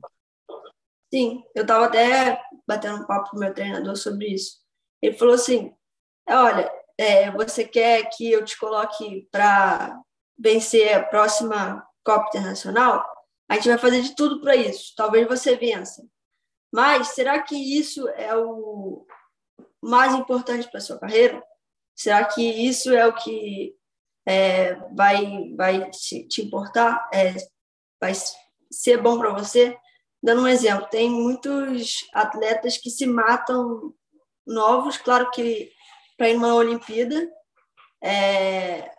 Sim, 1.13 1.43
eu 1.55 1.62
estava 1.62 1.86
até 1.86 2.41
batendo 2.67 3.03
um 3.03 3.05
papo 3.05 3.31
com 3.31 3.39
meu 3.39 3.53
treinador 3.53 3.96
sobre 3.96 4.27
isso. 4.27 4.60
Ele 5.01 5.17
falou 5.17 5.36
assim: 5.36 5.74
olha, 6.29 6.72
é, 6.98 7.31
você 7.31 7.63
quer 7.63 8.10
que 8.10 8.31
eu 8.31 8.43
te 8.43 8.58
coloque 8.60 9.27
para 9.31 10.00
vencer 10.38 10.93
a 10.93 11.03
próxima 11.03 11.86
Copa 12.03 12.27
Internacional? 12.29 13.05
A 13.50 13.55
gente 13.55 13.70
vai 13.70 13.77
fazer 13.77 14.01
de 14.01 14.15
tudo 14.15 14.41
para 14.41 14.55
isso. 14.55 14.93
Talvez 14.96 15.27
você 15.27 15.55
vença. 15.55 16.05
Mas 16.74 17.10
será 17.10 17.41
que 17.41 17.55
isso 17.55 18.08
é 18.10 18.36
o 18.36 19.05
mais 19.81 20.13
importante 20.15 20.70
para 20.72 20.79
sua 20.79 20.98
carreira? 20.98 21.43
Será 22.01 22.25
que 22.25 22.41
isso 22.41 22.91
é 22.91 23.05
o 23.05 23.13
que 23.13 23.75
é, 24.25 24.74
vai, 24.96 25.53
vai 25.55 25.88
te, 25.91 26.27
te 26.27 26.41
importar? 26.41 27.08
É, 27.13 27.36
vai 28.00 28.12
ser 28.72 28.98
bom 28.98 29.20
para 29.20 29.34
você? 29.34 29.77
Dando 30.24 30.41
um 30.41 30.48
exemplo, 30.48 30.88
tem 30.89 31.12
muitos 31.12 32.10
atletas 32.12 32.75
que 32.75 32.89
se 32.89 33.05
matam 33.05 33.93
novos, 34.48 34.98
claro 34.98 35.29
que 35.29 35.72
para 36.17 36.29
ir 36.29 36.34
numa 36.34 36.55
Olimpíada, 36.55 37.31
é, 38.03 38.91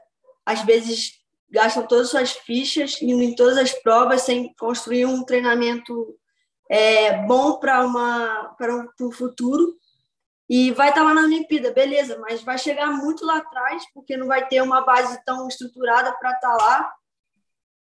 às 0.46 0.64
vezes 0.64 1.14
gastam 1.50 1.84
todas 1.88 2.06
as 2.06 2.10
suas 2.10 2.32
fichas 2.44 3.02
indo 3.02 3.20
em 3.20 3.34
todas 3.34 3.58
as 3.58 3.72
provas 3.72 4.22
sem 4.22 4.54
construir 4.54 5.06
um 5.06 5.24
treinamento 5.24 6.16
é, 6.70 7.26
bom 7.26 7.58
para 7.58 7.84
um, 7.84 8.88
um 9.06 9.10
futuro 9.10 9.76
e 10.54 10.70
vai 10.70 10.90
estar 10.90 11.00
tá 11.00 11.06
lá 11.06 11.14
na 11.14 11.22
Olimpíada, 11.22 11.72
beleza, 11.72 12.18
mas 12.18 12.42
vai 12.42 12.58
chegar 12.58 12.90
muito 12.90 13.24
lá 13.24 13.38
atrás 13.38 13.90
porque 13.94 14.18
não 14.18 14.26
vai 14.26 14.46
ter 14.46 14.60
uma 14.60 14.82
base 14.82 15.18
tão 15.24 15.48
estruturada 15.48 16.12
para 16.18 16.32
estar 16.32 16.58
tá 16.58 16.62
lá. 16.62 16.94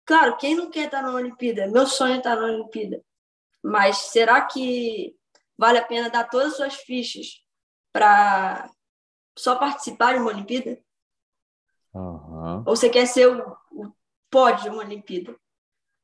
Claro, 0.05 0.37
quem 0.37 0.55
não 0.55 0.71
quer 0.71 0.85
estar 0.85 1.01
tá 1.01 1.03
na 1.03 1.13
Olimpíada? 1.13 1.67
Meu 1.67 1.85
sonho 1.85 2.13
é 2.13 2.17
estar 2.19 2.37
na 2.37 2.45
Olimpíada. 2.45 3.03
Mas 3.61 3.97
será 3.97 4.39
que 4.39 5.13
vale 5.57 5.79
a 5.79 5.85
pena 5.85 6.09
dar 6.09 6.29
todas 6.29 6.53
as 6.53 6.55
suas 6.55 6.75
fichas 6.75 7.43
para 7.91 8.71
só 9.37 9.57
participar 9.57 10.13
de 10.13 10.19
uma 10.19 10.31
Olimpíada? 10.31 10.79
Uhum. 11.93 12.63
Ou 12.65 12.73
você 12.73 12.89
quer 12.89 13.05
ser 13.05 13.27
o, 13.27 13.51
o 13.73 13.91
pódio 14.29 14.63
de 14.63 14.69
uma 14.69 14.83
Olimpíada? 14.83 15.35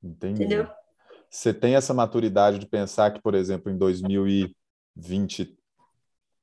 Entendi. 0.03 0.43
Entendeu? 0.43 0.69
Você 1.29 1.53
tem 1.53 1.75
essa 1.75 1.93
maturidade 1.93 2.59
de 2.59 2.65
pensar 2.65 3.12
que, 3.12 3.21
por 3.21 3.36
exemplo, 3.36 3.71
em 3.71 3.77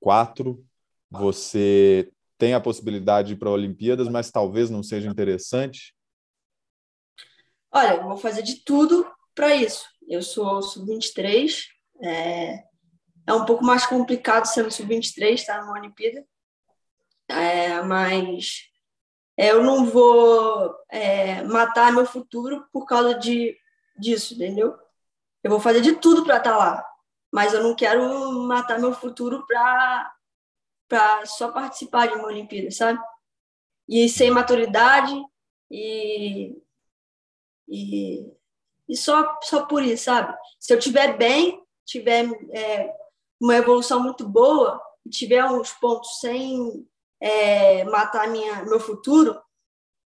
2024, 0.05 0.65
você 1.11 2.11
tem 2.37 2.55
a 2.55 2.61
possibilidade 2.61 3.37
para 3.37 3.51
Olimpíadas, 3.51 4.09
mas 4.09 4.31
talvez 4.31 4.69
não 4.69 4.83
seja 4.83 5.09
interessante? 5.09 5.95
Olha, 7.73 7.95
eu 7.95 8.05
vou 8.05 8.17
fazer 8.17 8.43
de 8.43 8.65
tudo 8.65 9.11
para 9.35 9.55
isso. 9.55 9.89
Eu 10.09 10.23
sou 10.23 10.63
sub-23, 10.63 11.65
é, 12.03 12.65
é 13.27 13.33
um 13.33 13.45
pouco 13.45 13.65
mais 13.65 13.87
complicado 13.87 14.47
ser 14.47 14.71
sub-23, 14.71 15.35
estar 15.35 15.59
tá, 15.59 15.65
numa 15.65 15.79
Olimpíada, 15.79 16.25
é, 17.29 17.83
mas 17.83 18.65
eu 19.37 19.63
não 19.63 19.87
vou 19.87 20.75
é, 20.91 21.43
matar 21.43 21.93
meu 21.93 22.05
futuro 22.05 22.67
por 22.73 22.85
causa 22.87 23.15
de, 23.15 23.57
disso, 23.99 24.35
entendeu? 24.35 24.77
Eu 25.43 25.51
vou 25.51 25.61
fazer 25.61 25.81
de 25.81 25.97
tudo 25.97 26.25
para 26.25 26.37
estar 26.37 26.51
tá 26.51 26.57
lá, 26.57 26.94
mas 27.35 27.53
eu 27.53 27.63
não 27.63 27.75
quero 27.75 28.33
matar 28.45 28.79
meu 28.79 28.95
futuro 28.95 29.45
para 29.47 30.15
só 31.27 31.51
participar 31.51 32.07
de 32.07 32.15
uma 32.15 32.29
Olimpíada, 32.29 32.71
sabe? 32.71 33.01
E 33.89 34.09
sem 34.09 34.31
maturidade 34.31 35.13
e, 35.71 36.57
e 37.69 38.35
e 38.89 38.97
só, 38.97 39.39
só 39.43 39.67
por 39.67 39.83
isso, 39.83 40.05
sabe? 40.05 40.37
Se 40.61 40.73
eu 40.73 40.79
tiver 40.79 41.17
bem, 41.17 41.63
tiver 41.85 42.27
é, 42.53 42.95
uma 43.41 43.57
evolução 43.57 44.01
muito 44.01 44.29
boa, 44.29 44.81
tiver 45.11 45.45
uns 45.45 45.73
pontos 45.73 46.21
sem 46.21 46.87
é, 47.21 47.85
matar 47.85 48.29
minha, 48.29 48.65
meu 48.65 48.79
futuro, 48.79 49.41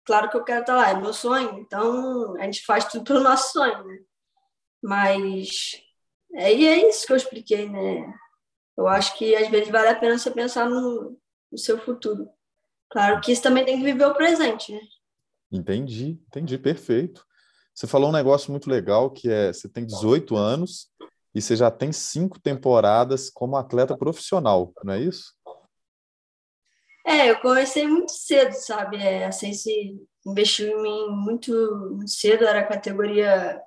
claro 0.05 0.29
que 0.29 0.37
eu 0.37 0.43
quero 0.43 0.61
estar 0.61 0.75
lá, 0.75 0.89
é 0.89 0.93
meu 0.93 1.13
sonho. 1.13 1.59
Então, 1.59 2.35
a 2.37 2.43
gente 2.43 2.63
faz 2.65 2.85
tudo 2.85 3.03
pelo 3.03 3.21
nosso 3.21 3.53
sonho, 3.53 3.83
né? 3.83 3.99
Mas 4.81 5.81
é, 6.33 6.53
e 6.53 6.67
é 6.67 6.89
isso 6.89 7.05
que 7.05 7.13
eu 7.13 7.17
expliquei, 7.17 7.69
né? 7.69 8.13
Eu 8.77 8.87
acho 8.87 9.17
que 9.17 9.35
às 9.35 9.49
vezes 9.49 9.69
vale 9.69 9.89
a 9.89 9.95
pena 9.95 10.17
você 10.17 10.31
pensar 10.31 10.69
no, 10.69 11.17
no 11.51 11.57
seu 11.57 11.77
futuro. 11.79 12.29
Claro 12.89 13.21
que 13.21 13.31
isso 13.31 13.41
também 13.41 13.65
tem 13.65 13.77
que 13.77 13.83
viver 13.83 14.05
o 14.05 14.15
presente, 14.15 14.71
né? 14.71 14.81
Entendi, 15.51 16.19
entendi, 16.27 16.57
perfeito. 16.57 17.25
Você 17.73 17.87
falou 17.87 18.09
um 18.09 18.13
negócio 18.13 18.51
muito 18.51 18.69
legal 18.69 19.09
que 19.09 19.29
é 19.29 19.53
você 19.53 19.69
tem 19.69 19.85
18 19.85 20.35
anos 20.35 20.89
e 21.33 21.41
você 21.41 21.55
já 21.55 21.69
tem 21.69 21.91
cinco 21.91 22.39
temporadas 22.39 23.29
como 23.29 23.55
atleta 23.55 23.97
profissional, 23.97 24.73
não 24.83 24.93
é 24.93 24.99
isso? 24.99 25.33
É, 27.05 27.29
eu 27.29 27.39
comecei 27.39 27.87
muito 27.87 28.11
cedo, 28.11 28.53
sabe? 28.53 28.97
É, 28.97 29.25
a 29.25 29.31
Sense 29.31 29.99
investiu 30.25 30.67
em 30.67 30.81
mim 30.81 31.07
muito, 31.09 31.51
muito 31.91 32.11
cedo, 32.11 32.45
era 32.45 32.67
categoria. 32.67 33.59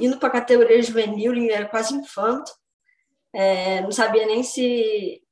Indo 0.00 0.18
para 0.18 0.28
a 0.28 0.32
categoria 0.32 0.82
juvenil, 0.82 1.32
era 1.50 1.68
quase 1.68 1.94
infanto. 1.94 2.50
É, 3.32 3.82
não 3.82 3.92
sabia 3.92 4.26
nem 4.26 4.42
se 4.42 5.22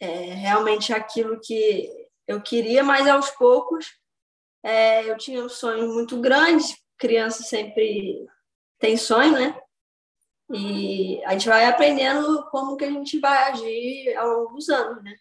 é, 0.00 0.06
realmente 0.34 0.92
aquilo 0.92 1.40
que 1.40 1.90
eu 2.26 2.40
queria, 2.42 2.82
mas 2.82 3.06
aos 3.06 3.30
poucos 3.30 3.86
é, 4.62 5.08
eu 5.08 5.16
tinha 5.16 5.42
um 5.42 5.48
sonho 5.48 5.92
muito 5.92 6.20
grande, 6.20 6.64
criança 6.98 7.42
sempre 7.42 8.26
tem 8.78 8.96
sonho, 8.96 9.32
né? 9.32 9.60
E 10.50 11.22
a 11.24 11.32
gente 11.32 11.48
vai 11.48 11.66
aprendendo 11.66 12.48
como 12.50 12.76
que 12.76 12.84
a 12.84 12.90
gente 12.90 13.18
vai 13.20 13.50
agir 13.50 14.16
ao 14.16 14.28
longo 14.28 14.54
dos 14.54 14.68
anos, 14.68 15.02
né? 15.02 15.14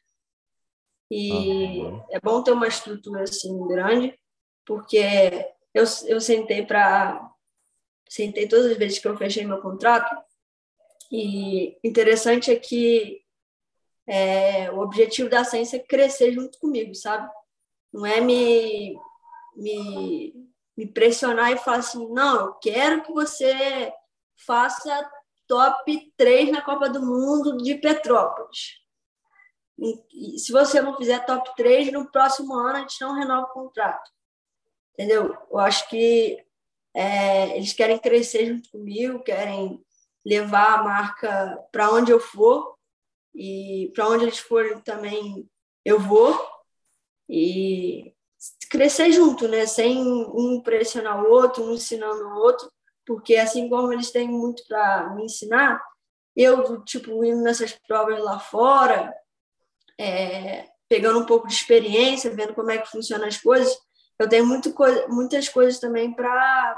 E 1.09 1.79
uhum. 1.81 2.03
é 2.11 2.19
bom 2.19 2.41
ter 2.43 2.51
uma 2.51 2.67
estrutura 2.67 3.23
assim 3.23 3.65
grande, 3.67 4.17
porque 4.65 5.49
eu, 5.73 5.83
eu 6.05 6.19
sentei 6.19 6.65
para 6.65 7.29
sentei 8.09 8.47
todas 8.47 8.71
as 8.71 8.77
vezes 8.77 8.99
que 8.99 9.07
eu 9.07 9.17
fechei 9.17 9.45
meu 9.45 9.61
contrato 9.61 10.15
e 11.11 11.77
interessante 11.83 12.51
é 12.51 12.55
que 12.55 13.21
é, 14.07 14.71
o 14.71 14.79
objetivo 14.79 15.29
da 15.29 15.43
ciência 15.43 15.77
é 15.77 15.79
crescer 15.79 16.31
junto 16.31 16.59
comigo, 16.59 16.95
sabe? 16.95 17.29
Não 17.91 18.05
é 18.05 18.21
me, 18.21 18.97
me 19.55 20.47
me 20.77 20.85
pressionar 20.85 21.51
e 21.51 21.57
falar 21.57 21.77
assim: 21.77 22.07
não, 22.13 22.45
eu 22.45 22.53
quero 22.53 23.01
que 23.01 23.11
você 23.11 23.91
faça 24.45 25.11
top 25.47 26.13
3 26.15 26.51
na 26.51 26.61
Copa 26.61 26.87
do 26.87 27.03
Mundo 27.03 27.57
de 27.57 27.75
Petrópolis. 27.75 28.77
E, 29.79 30.37
se 30.39 30.51
você 30.51 30.81
não 30.81 30.95
fizer 30.95 31.25
top 31.25 31.55
3, 31.55 31.91
no 31.91 32.11
próximo 32.11 32.53
ano 32.53 32.77
a 32.77 32.79
gente 32.81 33.01
não 33.01 33.13
renova 33.13 33.47
o 33.47 33.53
contrato. 33.53 34.09
Entendeu? 34.93 35.35
Eu 35.51 35.59
acho 35.59 35.87
que 35.89 36.43
é, 36.97 37.55
eles 37.55 37.73
querem 37.73 37.99
crescer 37.99 38.47
junto 38.47 38.71
comigo, 38.71 39.23
querem 39.23 39.79
levar 40.25 40.79
a 40.79 40.83
marca 40.83 41.63
para 41.71 41.91
onde 41.91 42.11
eu 42.11 42.19
for 42.19 42.75
e 43.35 43.91
para 43.93 44.09
onde 44.09 44.23
eles 44.23 44.39
forem 44.39 44.79
também 44.79 45.47
eu 45.85 45.99
vou. 45.99 46.35
E 47.29 48.15
crescer 48.67 49.11
junto, 49.11 49.47
né? 49.47 49.67
Sem 49.67 49.99
um 49.99 50.59
pressionar 50.59 51.23
o 51.23 51.29
outro, 51.29 51.63
um 51.63 51.73
ensinando 51.75 52.29
o 52.29 52.39
outro, 52.39 52.67
porque 53.05 53.35
assim 53.35 53.69
como 53.69 53.93
eles 53.93 54.09
têm 54.09 54.27
muito 54.27 54.63
para 54.67 55.13
me 55.13 55.25
ensinar, 55.25 55.79
eu, 56.35 56.83
tipo, 56.83 57.23
indo 57.23 57.43
nessas 57.43 57.77
provas 57.87 58.19
lá 58.23 58.39
fora, 58.39 59.13
é, 59.99 60.67
pegando 60.89 61.19
um 61.19 61.25
pouco 61.27 61.47
de 61.47 61.53
experiência, 61.53 62.33
vendo 62.33 62.55
como 62.55 62.71
é 62.71 62.79
que 62.79 62.89
funcionam 62.89 63.27
as 63.27 63.37
coisas, 63.37 63.77
eu 64.19 64.27
tenho 64.27 64.45
muito 64.45 64.73
muitas 65.09 65.47
coisas 65.49 65.79
também 65.79 66.13
para 66.13 66.75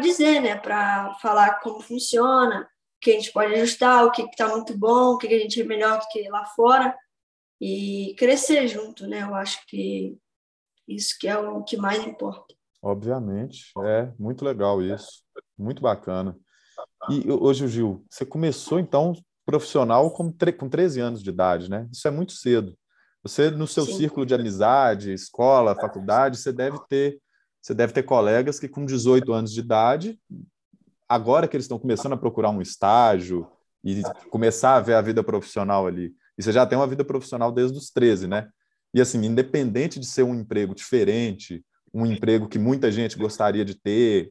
dizer, 0.00 0.40
né? 0.40 0.56
Para 0.56 1.14
falar 1.14 1.60
como 1.60 1.80
funciona, 1.80 2.62
o 2.62 3.00
que 3.00 3.10
a 3.10 3.14
gente 3.14 3.32
pode 3.32 3.54
ajustar, 3.54 4.04
o 4.04 4.10
que 4.10 4.22
está 4.22 4.48
muito 4.48 4.76
bom, 4.76 5.14
o 5.14 5.18
que 5.18 5.26
a 5.26 5.38
gente 5.38 5.60
é 5.60 5.64
melhor 5.64 5.98
do 5.98 6.06
que 6.08 6.28
lá 6.28 6.44
fora 6.46 6.96
e 7.60 8.14
crescer 8.18 8.68
junto, 8.68 9.06
né? 9.06 9.22
Eu 9.22 9.34
acho 9.34 9.66
que 9.66 10.16
isso 10.86 11.16
que 11.18 11.28
é 11.28 11.36
o 11.36 11.62
que 11.62 11.76
mais 11.76 12.04
importa. 12.04 12.54
Obviamente, 12.82 13.72
é 13.84 14.12
muito 14.18 14.44
legal 14.44 14.82
isso, 14.82 15.22
muito 15.58 15.82
bacana. 15.82 16.36
E 17.10 17.30
hoje, 17.30 17.66
Gil, 17.68 18.04
você 18.08 18.24
começou 18.24 18.78
então 18.78 19.12
profissional 19.44 20.10
com, 20.12 20.32
com 20.32 20.68
13 20.68 21.00
anos 21.00 21.22
de 21.22 21.30
idade, 21.30 21.68
né? 21.68 21.88
Isso 21.92 22.06
é 22.06 22.10
muito 22.10 22.32
cedo. 22.32 22.76
Você, 23.22 23.50
no 23.50 23.66
seu 23.66 23.84
Sim. 23.84 23.96
círculo 23.96 24.24
de 24.24 24.34
amizade, 24.34 25.12
escola, 25.12 25.74
faculdade, 25.74 26.38
você 26.38 26.52
deve 26.52 26.78
ter 26.88 27.20
você 27.60 27.74
deve 27.74 27.92
ter 27.92 28.02
colegas 28.02 28.58
que 28.58 28.66
com 28.66 28.86
18 28.86 29.32
anos 29.34 29.52
de 29.52 29.60
idade, 29.60 30.18
agora 31.06 31.46
que 31.46 31.54
eles 31.54 31.64
estão 31.64 31.78
começando 31.78 32.14
a 32.14 32.16
procurar 32.16 32.48
um 32.48 32.62
estágio 32.62 33.46
e 33.84 34.02
começar 34.30 34.76
a 34.76 34.80
ver 34.80 34.94
a 34.94 35.02
vida 35.02 35.22
profissional 35.22 35.86
ali, 35.86 36.14
e 36.38 36.42
você 36.42 36.52
já 36.52 36.64
tem 36.64 36.78
uma 36.78 36.86
vida 36.86 37.04
profissional 37.04 37.52
desde 37.52 37.76
os 37.76 37.90
13, 37.90 38.26
né? 38.26 38.48
E 38.94 39.00
assim, 39.00 39.22
independente 39.26 40.00
de 40.00 40.06
ser 40.06 40.22
um 40.22 40.34
emprego 40.34 40.74
diferente, 40.74 41.62
um 41.92 42.06
emprego 42.06 42.48
que 42.48 42.58
muita 42.58 42.90
gente 42.90 43.18
gostaria 43.18 43.64
de 43.64 43.74
ter, 43.74 44.30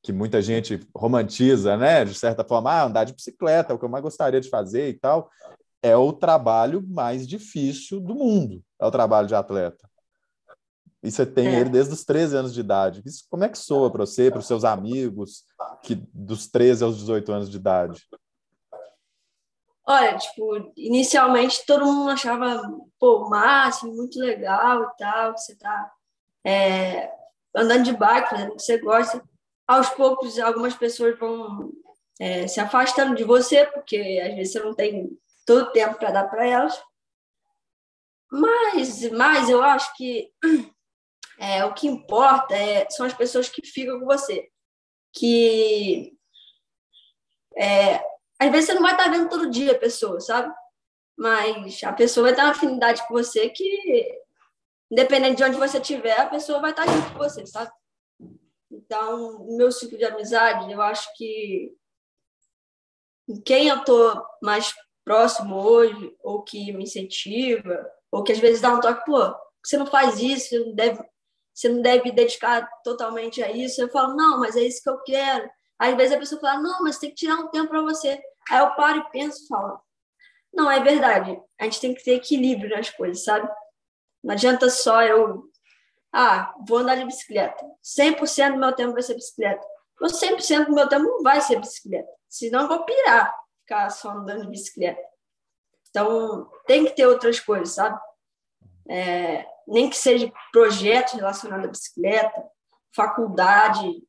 que 0.00 0.12
muita 0.12 0.40
gente 0.40 0.80
romantiza, 0.94 1.76
né? 1.76 2.04
De 2.04 2.14
certa 2.14 2.44
forma, 2.44 2.70
ah, 2.70 2.84
andar 2.84 3.02
de 3.02 3.14
bicicleta 3.14 3.72
é 3.72 3.74
o 3.74 3.78
que 3.80 3.84
eu 3.84 3.88
mais 3.88 4.02
gostaria 4.02 4.40
de 4.40 4.48
fazer 4.48 4.90
e 4.90 4.94
tal 4.94 5.28
é 5.82 5.96
o 5.96 6.12
trabalho 6.12 6.84
mais 6.86 7.26
difícil 7.26 8.00
do 8.00 8.14
mundo, 8.14 8.62
é 8.78 8.86
o 8.86 8.90
trabalho 8.90 9.26
de 9.26 9.34
atleta. 9.34 9.88
E 11.02 11.10
você 11.10 11.24
tem 11.24 11.48
é. 11.48 11.60
ele 11.60 11.70
desde 11.70 11.94
os 11.94 12.04
13 12.04 12.36
anos 12.36 12.52
de 12.52 12.60
idade. 12.60 13.02
Isso, 13.06 13.24
como 13.30 13.44
é 13.44 13.48
que 13.48 13.58
soa 13.58 13.90
para 13.90 14.04
você, 14.04 14.30
para 14.30 14.40
os 14.40 14.46
seus 14.46 14.64
amigos, 14.64 15.44
que 15.82 15.94
dos 16.12 16.46
13 16.46 16.84
aos 16.84 16.98
18 16.98 17.32
anos 17.32 17.50
de 17.50 17.56
idade? 17.56 18.06
Olha, 19.86 20.16
tipo, 20.18 20.72
inicialmente 20.76 21.64
todo 21.66 21.86
mundo 21.86 22.10
achava, 22.10 22.62
pô, 22.98 23.28
máximo, 23.28 23.96
muito 23.96 24.20
legal 24.20 24.82
e 24.84 24.96
tal, 24.98 25.34
que 25.34 25.40
você 25.40 25.56
tá 25.56 25.90
é, 26.44 27.10
andando 27.56 27.84
de 27.84 27.96
bike, 27.96 28.34
o 28.34 28.56
que 28.56 28.62
você 28.62 28.78
gosta. 28.78 29.22
Aos 29.66 29.88
poucos, 29.90 30.38
algumas 30.38 30.74
pessoas 30.74 31.18
vão 31.18 31.72
é, 32.20 32.46
se 32.46 32.60
afastando 32.60 33.14
de 33.14 33.24
você, 33.24 33.64
porque 33.66 34.20
às 34.22 34.34
vezes 34.34 34.52
você 34.52 34.60
não 34.60 34.74
tem 34.74 35.18
todo 35.46 35.72
tempo 35.72 35.98
para 35.98 36.10
dar 36.10 36.28
para 36.28 36.46
elas. 36.46 36.82
Mas, 38.30 39.10
mas 39.10 39.48
eu 39.48 39.62
acho 39.62 39.94
que 39.96 40.32
é, 41.38 41.64
o 41.64 41.74
que 41.74 41.86
importa 41.86 42.54
é, 42.54 42.88
são 42.90 43.04
as 43.06 43.14
pessoas 43.14 43.48
que 43.48 43.66
ficam 43.66 43.98
com 43.98 44.06
você. 44.06 44.48
Que 45.12 46.16
é, 47.56 47.96
às 48.38 48.50
vezes 48.50 48.66
você 48.66 48.74
não 48.74 48.82
vai 48.82 48.92
estar 48.92 49.10
vendo 49.10 49.28
todo 49.28 49.50
dia 49.50 49.72
a 49.72 49.78
pessoa, 49.78 50.20
sabe? 50.20 50.52
Mas 51.16 51.82
a 51.84 51.92
pessoa 51.92 52.28
vai 52.28 52.34
ter 52.34 52.40
uma 52.40 52.52
afinidade 52.52 53.06
com 53.06 53.12
você 53.12 53.50
que, 53.50 54.18
independente 54.90 55.36
de 55.36 55.44
onde 55.44 55.58
você 55.58 55.78
estiver, 55.78 56.18
a 56.18 56.30
pessoa 56.30 56.60
vai 56.60 56.70
estar 56.70 56.86
junto 56.86 57.12
com 57.12 57.18
você, 57.18 57.44
sabe? 57.46 57.70
Então, 58.70 59.44
no 59.44 59.56
meu 59.56 59.70
ciclo 59.72 59.98
de 59.98 60.04
amizade, 60.04 60.72
eu 60.72 60.80
acho 60.80 61.12
que 61.16 61.76
quem 63.44 63.68
eu 63.68 63.84
tô 63.84 64.26
mais 64.42 64.72
próximo 65.04 65.56
hoje, 65.56 66.16
ou 66.22 66.42
que 66.42 66.72
me 66.72 66.84
incentiva, 66.84 67.90
ou 68.10 68.22
que 68.22 68.32
às 68.32 68.38
vezes 68.38 68.60
dá 68.60 68.72
um 68.72 68.80
toque, 68.80 69.04
pô, 69.04 69.34
você 69.64 69.76
não 69.76 69.86
faz 69.86 70.18
isso, 70.20 70.48
você 70.48 70.58
não 70.58 70.74
deve, 70.74 71.04
você 71.54 71.68
não 71.68 71.82
deve 71.82 72.12
dedicar 72.12 72.68
totalmente 72.82 73.42
a 73.42 73.50
isso. 73.50 73.80
Eu 73.80 73.88
falo, 73.90 74.14
não, 74.16 74.40
mas 74.40 74.56
é 74.56 74.62
isso 74.62 74.82
que 74.82 74.90
eu 74.90 74.98
quero. 75.02 75.48
Às 75.78 75.96
vezes 75.96 76.14
a 76.14 76.18
pessoa 76.18 76.40
fala, 76.40 76.60
não, 76.60 76.82
mas 76.82 76.98
tem 76.98 77.10
que 77.10 77.16
tirar 77.16 77.36
um 77.36 77.48
tempo 77.48 77.68
para 77.68 77.82
você. 77.82 78.20
Aí 78.50 78.58
eu 78.58 78.74
paro 78.74 78.98
e 78.98 79.10
penso 79.10 79.44
e 79.44 79.46
falo, 79.46 79.80
não, 80.52 80.70
é 80.70 80.80
verdade. 80.80 81.40
A 81.58 81.64
gente 81.64 81.80
tem 81.80 81.94
que 81.94 82.02
ter 82.02 82.14
equilíbrio 82.14 82.70
nas 82.70 82.90
coisas, 82.90 83.24
sabe? 83.24 83.48
Não 84.22 84.32
adianta 84.34 84.68
só 84.68 85.02
eu, 85.02 85.44
ah, 86.12 86.54
vou 86.66 86.78
andar 86.78 86.96
de 86.96 87.04
bicicleta. 87.04 87.64
100% 87.82 88.52
do 88.52 88.58
meu 88.58 88.72
tempo 88.72 88.92
vai 88.92 89.02
ser 89.02 89.14
bicicleta. 89.14 89.64
Ou 90.00 90.08
100% 90.08 90.66
do 90.66 90.74
meu 90.74 90.88
tempo 90.88 91.04
não 91.04 91.22
vai 91.22 91.40
ser 91.40 91.58
bicicleta. 91.58 92.10
Senão 92.28 92.62
eu 92.62 92.68
vou 92.68 92.84
pirar 92.84 93.34
ficar 93.70 93.88
só 93.90 94.10
andando 94.10 94.42
de 94.42 94.48
bicicleta. 94.48 95.00
Então, 95.88 96.50
tem 96.66 96.84
que 96.84 96.96
ter 96.96 97.06
outras 97.06 97.38
coisas, 97.38 97.70
sabe? 97.70 97.98
É, 98.88 99.46
nem 99.66 99.88
que 99.88 99.96
seja 99.96 100.32
projetos 100.52 101.14
relacionados 101.14 101.66
à 101.66 101.70
bicicleta, 101.70 102.44
faculdade. 102.94 104.02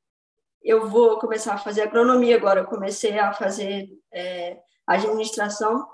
Eu 0.63 0.89
vou 0.89 1.19
começar 1.19 1.53
a 1.53 1.59
fazer 1.59 1.83
agronomia 1.83 2.35
agora. 2.35 2.61
Eu 2.61 2.65
comecei 2.65 3.17
a 3.19 3.33
fazer 3.33 3.87
é, 4.11 4.59
administração. 4.87 5.87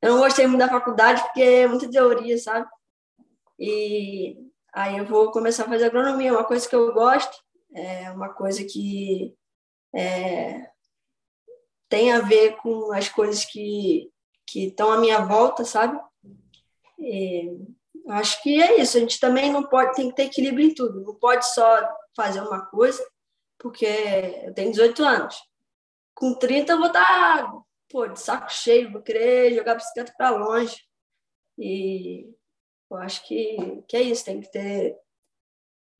Eu 0.00 0.14
não 0.14 0.20
gostei 0.20 0.46
muito 0.46 0.60
da 0.60 0.68
faculdade 0.68 1.22
porque 1.22 1.42
é 1.42 1.66
muita 1.66 1.90
teoria, 1.90 2.38
sabe? 2.38 2.66
E 3.58 4.36
aí 4.72 4.96
eu 4.96 5.04
vou 5.04 5.30
começar 5.32 5.64
a 5.64 5.68
fazer 5.68 5.86
agronomia, 5.86 6.32
uma 6.32 6.44
coisa 6.44 6.68
que 6.68 6.76
eu 6.76 6.94
gosto, 6.94 7.36
é 7.74 8.10
uma 8.12 8.28
coisa 8.28 8.64
que 8.64 9.36
é, 9.94 10.70
tem 11.88 12.12
a 12.12 12.20
ver 12.20 12.56
com 12.56 12.92
as 12.92 13.08
coisas 13.08 13.44
que 13.44 14.10
que 14.50 14.68
estão 14.68 14.90
à 14.90 14.98
minha 14.98 15.20
volta, 15.20 15.64
sabe? 15.64 16.00
E 16.98 17.58
acho 18.08 18.42
que 18.42 18.60
é 18.62 18.80
isso. 18.80 18.96
A 18.96 19.00
gente 19.00 19.20
também 19.20 19.52
não 19.52 19.62
pode, 19.62 19.94
tem 19.94 20.08
que 20.08 20.16
ter 20.16 20.24
equilíbrio 20.24 20.66
em 20.66 20.74
tudo. 20.74 21.02
Não 21.02 21.14
pode 21.14 21.46
só 21.52 21.86
fazer 22.16 22.40
uma 22.40 22.64
coisa, 22.66 23.04
porque 23.58 23.84
eu 23.84 24.54
tenho 24.54 24.70
18 24.70 25.04
anos. 25.04 25.36
Com 26.14 26.34
30 26.34 26.72
eu 26.72 26.78
vou 26.78 26.86
estar 26.86 27.52
pô, 27.90 28.06
de 28.06 28.20
saco 28.20 28.50
cheio, 28.50 28.90
vou 28.90 29.02
querer 29.02 29.54
jogar 29.54 29.74
bicicleta 29.74 30.14
para 30.16 30.30
longe. 30.30 30.76
E 31.58 32.30
eu 32.90 32.96
acho 32.96 33.26
que, 33.26 33.82
que 33.86 33.96
é 33.96 34.02
isso, 34.02 34.24
tem 34.24 34.40
que 34.40 34.50
ter. 34.50 34.96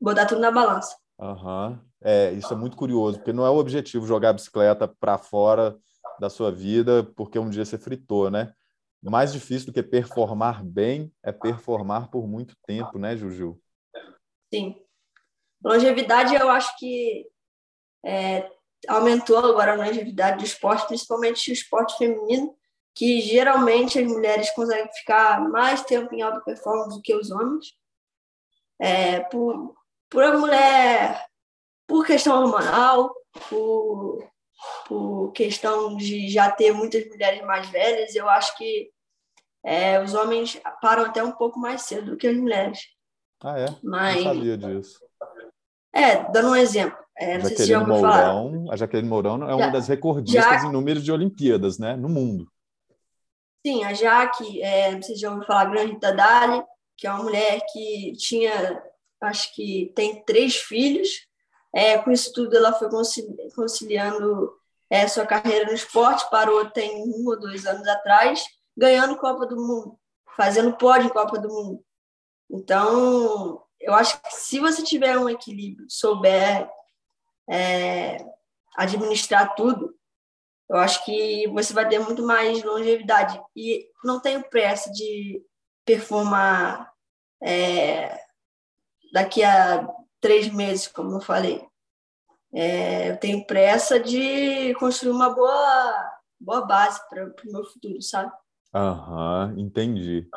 botar 0.00 0.26
tudo 0.26 0.40
na 0.40 0.50
balança. 0.50 0.96
Aham. 1.20 1.70
Uhum. 1.70 1.87
É, 2.02 2.32
isso 2.32 2.52
é 2.52 2.56
muito 2.56 2.76
curioso, 2.76 3.18
porque 3.18 3.32
não 3.32 3.44
é 3.44 3.50
o 3.50 3.56
objetivo 3.56 4.06
jogar 4.06 4.30
a 4.30 4.34
bicicleta 4.34 4.86
para 4.86 5.18
fora 5.18 5.76
da 6.18 6.28
sua 6.28 6.50
vida 6.50 7.04
porque 7.16 7.38
um 7.38 7.48
dia 7.48 7.64
você 7.64 7.78
fritou, 7.78 8.30
né? 8.30 8.52
Mais 9.02 9.32
difícil 9.32 9.66
do 9.66 9.72
que 9.72 9.82
performar 9.82 10.64
bem 10.64 11.12
é 11.22 11.30
performar 11.30 12.10
por 12.10 12.26
muito 12.26 12.56
tempo, 12.66 12.98
né, 12.98 13.16
Juju? 13.16 13.60
Sim. 14.52 14.82
Longevidade, 15.64 16.34
eu 16.34 16.48
acho 16.50 16.76
que 16.78 17.26
é, 18.04 18.50
aumentou 18.88 19.38
agora 19.38 19.72
a 19.72 19.76
longevidade 19.76 20.38
do 20.38 20.44
esporte, 20.44 20.86
principalmente 20.88 21.50
o 21.50 21.52
esporte 21.52 21.96
feminino, 21.96 22.56
que 22.94 23.20
geralmente 23.20 24.00
as 24.00 24.06
mulheres 24.06 24.50
conseguem 24.50 24.92
ficar 24.92 25.48
mais 25.48 25.84
tempo 25.84 26.12
em 26.12 26.22
alta 26.22 26.40
performance 26.40 26.96
do 26.96 27.02
que 27.02 27.14
os 27.14 27.30
homens. 27.30 27.66
É, 28.80 29.20
por, 29.20 29.76
por 30.08 30.24
a 30.24 30.36
mulher 30.36 31.27
por 31.88 32.06
questão 32.06 32.40
hormonal, 32.40 33.12
por, 33.48 34.22
por 34.86 35.32
questão 35.32 35.96
de 35.96 36.28
já 36.28 36.50
ter 36.50 36.70
muitas 36.72 37.08
mulheres 37.08 37.42
mais 37.44 37.68
velhas, 37.70 38.14
eu 38.14 38.28
acho 38.28 38.56
que 38.56 38.90
é, 39.64 40.00
os 40.00 40.14
homens 40.14 40.60
param 40.80 41.06
até 41.06 41.24
um 41.24 41.32
pouco 41.32 41.58
mais 41.58 41.82
cedo 41.82 42.12
do 42.12 42.16
que 42.16 42.28
as 42.28 42.36
mulheres. 42.36 42.80
Ah, 43.42 43.58
é? 43.58 43.66
Mas, 43.82 44.16
não 44.16 44.34
sabia 44.34 44.58
disso. 44.58 45.00
É, 45.92 46.30
dando 46.30 46.50
um 46.50 46.56
exemplo. 46.56 46.98
É, 47.16 47.40
Jaqueline 47.40 47.66
se 47.66 47.76
Mourão, 47.76 48.66
a 48.70 48.76
Jaqueline 48.76 49.08
Mourão 49.08 49.48
é 49.48 49.54
uma 49.54 49.70
das 49.70 49.88
recordistas 49.88 50.62
em 50.62 50.70
números 50.70 51.02
de 51.02 51.10
Olimpíadas, 51.10 51.78
né, 51.78 51.96
no 51.96 52.08
mundo. 52.08 52.46
Sim, 53.66 53.82
a 53.82 53.92
Jaque, 53.92 54.62
é, 54.62 54.92
não 54.92 55.02
sei 55.02 55.16
se 55.16 55.22
já 55.22 55.30
ouviu 55.30 55.44
falar, 55.44 55.64
Grande 55.64 55.94
Rita 55.94 56.12
Dali, 56.12 56.62
que 56.96 57.08
é 57.08 57.10
uma 57.10 57.24
mulher 57.24 57.60
que 57.72 58.12
tinha, 58.16 58.82
acho 59.20 59.52
que 59.52 59.92
tem 59.96 60.22
três 60.24 60.56
filhos, 60.56 61.27
é, 61.74 61.98
com 61.98 62.10
isso 62.10 62.32
tudo, 62.32 62.56
ela 62.56 62.72
foi 62.72 62.88
conciliando 63.54 64.52
é, 64.90 65.06
sua 65.06 65.26
carreira 65.26 65.66
no 65.66 65.74
esporte, 65.74 66.28
parou 66.30 66.70
tem 66.70 67.02
um 67.02 67.26
ou 67.26 67.38
dois 67.38 67.66
anos 67.66 67.86
atrás, 67.86 68.44
ganhando 68.76 69.16
Copa 69.16 69.46
do 69.46 69.56
Mundo, 69.56 69.98
fazendo 70.36 70.76
pódio 70.76 71.06
em 71.06 71.12
Copa 71.12 71.38
do 71.38 71.48
Mundo. 71.48 71.84
Então, 72.50 73.62
eu 73.80 73.92
acho 73.94 74.20
que 74.22 74.34
se 74.34 74.58
você 74.58 74.82
tiver 74.82 75.18
um 75.18 75.28
equilíbrio, 75.28 75.86
souber 75.88 76.68
é, 77.48 78.24
administrar 78.76 79.54
tudo, 79.54 79.94
eu 80.68 80.76
acho 80.76 81.04
que 81.04 81.46
você 81.48 81.72
vai 81.72 81.88
ter 81.88 81.98
muito 81.98 82.22
mais 82.22 82.62
longevidade. 82.62 83.40
E 83.56 83.86
não 84.04 84.20
tenho 84.20 84.42
pressa 84.48 84.90
de 84.92 85.42
performar 85.84 86.92
é, 87.42 88.20
daqui 89.12 89.42
a 89.42 89.88
três 90.20 90.52
meses, 90.52 90.88
como 90.88 91.12
eu 91.16 91.20
falei. 91.20 91.64
é, 92.52 93.10
eu 93.10 93.16
tenho 93.18 93.46
pressa 93.46 94.00
de 94.00 94.74
construir 94.74 95.12
uma 95.12 95.30
boa, 95.34 96.10
boa 96.40 96.66
base 96.66 97.00
para 97.08 97.26
o 97.26 97.52
meu 97.52 97.64
futuro, 97.64 98.00
sabe? 98.02 98.32
Aham, 98.74 99.54
entendi. 99.56 100.28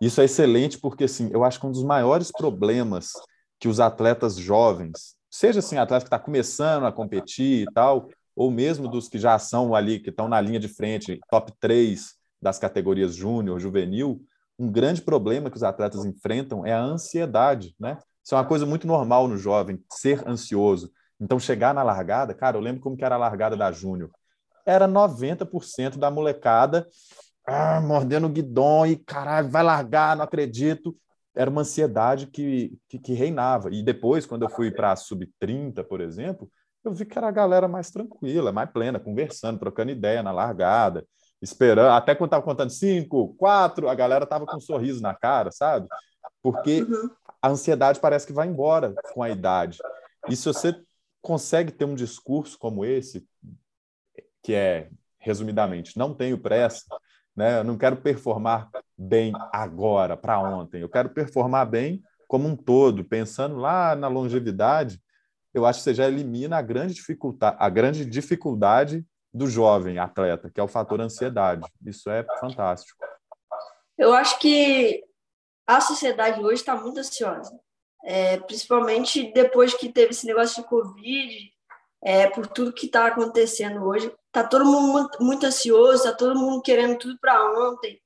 Isso 0.00 0.20
é 0.20 0.24
excelente 0.24 0.78
porque, 0.78 1.04
assim, 1.04 1.30
eu 1.32 1.44
acho 1.44 1.58
que 1.60 1.66
um 1.66 1.72
dos 1.72 1.82
maiores 1.82 2.30
problemas 2.30 3.12
que 3.58 3.68
os 3.68 3.80
atletas 3.80 4.36
jovens, 4.36 5.16
seja 5.30 5.60
assim, 5.60 5.78
atleta 5.78 6.04
que 6.04 6.08
está 6.08 6.18
começando 6.18 6.84
a 6.84 6.92
competir 6.92 7.66
e 7.66 7.72
tal, 7.72 8.08
ou 8.34 8.50
mesmo 8.50 8.88
dos 8.88 9.08
que 9.08 9.18
já 9.18 9.38
são 9.38 9.74
ali, 9.74 9.98
que 9.98 10.10
estão 10.10 10.28
na 10.28 10.40
linha 10.40 10.60
de 10.60 10.68
frente, 10.68 11.18
top 11.30 11.52
3 11.58 12.14
das 12.40 12.58
categorias 12.58 13.14
júnior, 13.14 13.58
juvenil, 13.58 14.20
um 14.58 14.70
grande 14.70 15.00
problema 15.00 15.50
que 15.50 15.56
os 15.56 15.62
atletas 15.62 16.04
enfrentam 16.04 16.64
é 16.64 16.72
a 16.72 16.82
ansiedade, 16.82 17.74
né? 17.78 17.98
Isso 18.26 18.34
é 18.34 18.38
uma 18.38 18.44
coisa 18.44 18.66
muito 18.66 18.88
normal 18.88 19.28
no 19.28 19.38
jovem, 19.38 19.80
ser 19.88 20.26
ansioso. 20.26 20.90
Então, 21.20 21.38
chegar 21.38 21.72
na 21.72 21.84
largada, 21.84 22.34
cara, 22.34 22.56
eu 22.56 22.60
lembro 22.60 22.80
como 22.80 22.96
que 22.96 23.04
era 23.04 23.14
a 23.14 23.18
largada 23.18 23.56
da 23.56 23.70
Júnior. 23.70 24.10
Era 24.66 24.88
90% 24.88 25.96
da 25.96 26.10
molecada 26.10 26.88
ah, 27.46 27.80
mordendo 27.80 28.26
o 28.26 28.28
guidão 28.28 28.84
e, 28.84 28.96
caralho, 28.96 29.48
vai 29.48 29.62
largar, 29.62 30.16
não 30.16 30.24
acredito. 30.24 30.96
Era 31.36 31.48
uma 31.48 31.60
ansiedade 31.60 32.26
que, 32.26 32.76
que, 32.88 32.98
que 32.98 33.12
reinava. 33.12 33.72
E 33.72 33.80
depois, 33.80 34.26
quando 34.26 34.42
eu 34.42 34.48
fui 34.48 34.72
para 34.72 34.90
a 34.90 34.96
sub-30, 34.96 35.84
por 35.84 36.00
exemplo, 36.00 36.50
eu 36.82 36.92
vi 36.92 37.04
que 37.04 37.16
era 37.16 37.28
a 37.28 37.30
galera 37.30 37.68
mais 37.68 37.92
tranquila, 37.92 38.50
mais 38.50 38.68
plena, 38.72 38.98
conversando, 38.98 39.60
trocando 39.60 39.92
ideia 39.92 40.20
na 40.20 40.32
largada, 40.32 41.06
esperando. 41.40 41.90
Até 41.90 42.12
quando 42.16 42.28
estava 42.28 42.42
contando 42.42 42.70
cinco, 42.70 43.36
quatro, 43.36 43.88
a 43.88 43.94
galera 43.94 44.24
estava 44.24 44.44
com 44.44 44.56
um 44.56 44.60
sorriso 44.60 45.00
na 45.00 45.14
cara, 45.14 45.52
sabe? 45.52 45.86
Porque 46.42 46.82
uhum. 46.82 47.08
A 47.40 47.48
ansiedade 47.48 48.00
parece 48.00 48.26
que 48.26 48.32
vai 48.32 48.46
embora 48.46 48.94
com 49.12 49.22
a 49.22 49.30
idade. 49.30 49.78
E 50.28 50.36
se 50.36 50.46
você 50.46 50.74
consegue 51.22 51.72
ter 51.72 51.84
um 51.84 51.94
discurso 51.94 52.58
como 52.58 52.84
esse, 52.84 53.26
que 54.42 54.54
é, 54.54 54.88
resumidamente, 55.18 55.98
não 55.98 56.14
tenho 56.14 56.38
pressa, 56.38 56.84
né? 57.34 57.58
eu 57.58 57.64
não 57.64 57.76
quero 57.76 57.96
performar 57.96 58.70
bem 58.96 59.32
agora, 59.52 60.16
para 60.16 60.38
ontem, 60.38 60.80
eu 60.80 60.88
quero 60.88 61.10
performar 61.10 61.68
bem 61.68 62.02
como 62.28 62.48
um 62.48 62.56
todo, 62.56 63.04
pensando 63.04 63.56
lá 63.56 63.94
na 63.94 64.08
longevidade, 64.08 65.00
eu 65.52 65.64
acho 65.64 65.78
que 65.80 65.84
você 65.84 65.94
já 65.94 66.06
elimina 66.06 66.58
a 66.58 66.62
grande 66.62 66.94
dificuldade, 66.94 67.56
a 67.58 67.68
grande 67.68 68.04
dificuldade 68.04 69.04
do 69.32 69.46
jovem 69.46 69.98
atleta, 69.98 70.50
que 70.50 70.60
é 70.60 70.62
o 70.62 70.68
fator 70.68 71.00
ansiedade. 71.00 71.66
Isso 71.84 72.10
é 72.10 72.24
fantástico. 72.40 72.98
Eu 73.96 74.12
acho 74.12 74.38
que 74.38 75.02
a 75.66 75.80
sociedade 75.80 76.40
hoje 76.40 76.60
está 76.60 76.76
muito 76.76 77.00
ansiosa, 77.00 77.58
é, 78.04 78.38
principalmente 78.38 79.32
depois 79.32 79.74
que 79.74 79.92
teve 79.92 80.12
esse 80.12 80.26
negócio 80.26 80.62
de 80.62 80.68
Covid, 80.68 81.56
é, 82.02 82.28
por 82.28 82.46
tudo 82.46 82.72
que 82.72 82.86
está 82.86 83.06
acontecendo 83.06 83.84
hoje. 83.84 84.12
Está 84.26 84.46
todo 84.46 84.64
mundo 84.64 85.10
muito, 85.18 85.46
ansioso, 85.46 86.04
está 86.04 86.12
todo 86.12 86.38
mundo 86.38 86.62
querendo 86.62 86.98
tudo 86.98 87.18
para 87.18 87.68
ontem. 87.68 88.00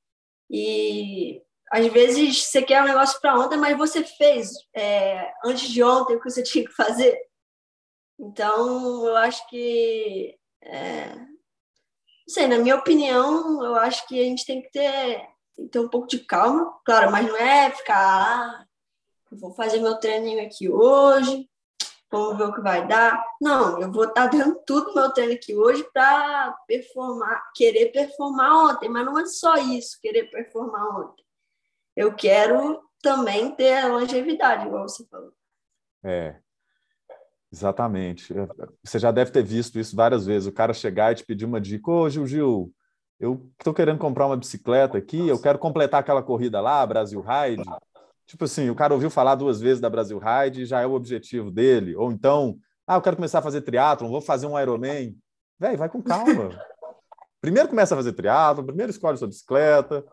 E 0.49 1.42
às 1.70 1.87
vezes 1.88 2.44
você 2.44 2.62
quer 2.62 2.83
um 2.83 2.87
negócio 2.87 3.20
para 3.20 3.38
ontem, 3.38 3.59
mas 3.59 3.77
você 3.77 4.03
fez 4.03 4.51
é, 4.75 5.31
antes 5.44 5.68
de 5.68 5.83
ontem 5.83 6.16
o 6.16 6.20
que 6.20 6.31
você 6.31 6.42
tinha 6.44 6.64
que 6.64 6.73
fazer. 6.73 7.18
Então, 8.18 9.07
eu 9.07 9.16
acho 9.16 9.46
que. 9.49 10.38
É, 10.62 11.14
não 11.14 12.35
sei, 12.35 12.46
na 12.46 12.59
minha 12.59 12.77
opinião, 12.77 13.64
eu 13.64 13.75
acho 13.77 14.07
que 14.07 14.20
a 14.20 14.25
gente 14.25 14.46
tem 14.46 14.62
que 14.62 14.70
ter, 14.70 15.29
tem 15.61 15.66
que 15.66 15.73
ter 15.73 15.79
um 15.79 15.88
pouco 15.88 16.07
de 16.07 16.20
calma, 16.20 16.73
claro, 16.85 17.11
mas 17.11 17.27
não 17.27 17.37
é 17.37 17.70
ficar. 17.70 17.96
Ah, 17.96 18.66
vou 19.33 19.53
fazer 19.53 19.79
meu 19.79 19.96
treininho 19.96 20.44
aqui 20.44 20.68
hoje, 20.68 21.49
vamos 22.11 22.37
ver 22.37 22.44
o 22.44 22.55
que 22.55 22.61
vai 22.61 22.87
dar. 22.87 23.23
Não, 23.40 23.81
eu 23.81 23.92
vou 23.92 24.05
estar 24.05 24.29
tá 24.29 24.37
dando 24.37 24.61
tudo 24.66 24.94
meu 24.94 25.11
treino 25.12 25.35
aqui 25.35 25.55
hoje 25.55 25.85
para 25.92 26.53
performar, 26.66 27.53
querer 27.55 27.92
performar 27.92 28.70
ontem, 28.70 28.88
mas 28.88 29.05
não 29.05 29.18
é 29.18 29.27
só 29.27 29.57
isso, 29.57 29.99
querer 30.01 30.31
performar 30.31 31.01
ontem. 31.01 31.25
Eu 31.94 32.14
quero 32.14 32.81
também 33.03 33.55
ter 33.55 33.79
a 33.79 33.88
longevidade, 33.88 34.66
igual 34.66 34.88
você 34.88 35.05
falou. 35.07 35.33
É, 36.03 36.40
Exatamente. 37.53 38.33
Você 38.85 38.96
já 39.01 39.11
deve 39.11 39.33
ter 39.33 39.42
visto 39.42 39.77
isso 39.77 39.96
várias 39.96 40.25
vezes. 40.25 40.46
O 40.46 40.53
cara 40.53 40.73
chegar 40.73 41.11
e 41.11 41.16
te 41.16 41.25
pedir 41.25 41.44
uma 41.44 41.61
dica: 41.61 41.90
Ô, 41.90 42.09
Gil, 42.09 42.25
Gil, 42.25 42.73
eu 43.21 43.47
estou 43.59 43.75
querendo 43.75 43.99
comprar 43.99 44.27
uma 44.27 44.37
bicicleta 44.37 44.97
aqui, 44.97 45.29
eu 45.29 45.39
quero 45.39 45.59
completar 45.59 46.01
aquela 46.01 46.23
corrida 46.23 46.59
lá, 46.61 46.85
Brasil 46.87 47.21
Ride. 47.21 47.63
Tipo 48.27 48.45
assim, 48.45 48.71
o 48.71 48.75
cara 48.75 48.95
ouviu 48.95 49.11
falar 49.11 49.35
duas 49.35 49.61
vezes 49.61 49.79
da 49.79 49.91
Brasil 49.91 50.19
Ride 50.19 50.63
e 50.63 50.67
já 50.67 50.81
é 50.81 50.87
o 50.87 50.95
objetivo 50.95 51.51
dele. 51.51 51.95
Ou 51.95 52.11
então, 52.11 52.57
ah, 52.87 52.95
eu 52.95 53.03
quero 53.03 53.17
começar 53.17 53.41
a 53.41 53.43
fazer 53.43 53.61
triatlon, 53.61 54.09
vou 54.09 54.23
fazer 54.23 54.47
um 54.47 54.59
Ironman. 54.59 55.15
Véi, 55.59 55.77
vai 55.77 55.91
com 55.91 56.03
calma. 56.03 56.49
Primeiro 57.43 57.69
começa 57.69 57.95
a 57.95 57.97
fazer 57.97 58.15
triatlon, 58.15 58.65
primeiro 58.65 58.91
escolhe 58.91 59.19
sua 59.19 59.29
bicicleta, 59.29 60.05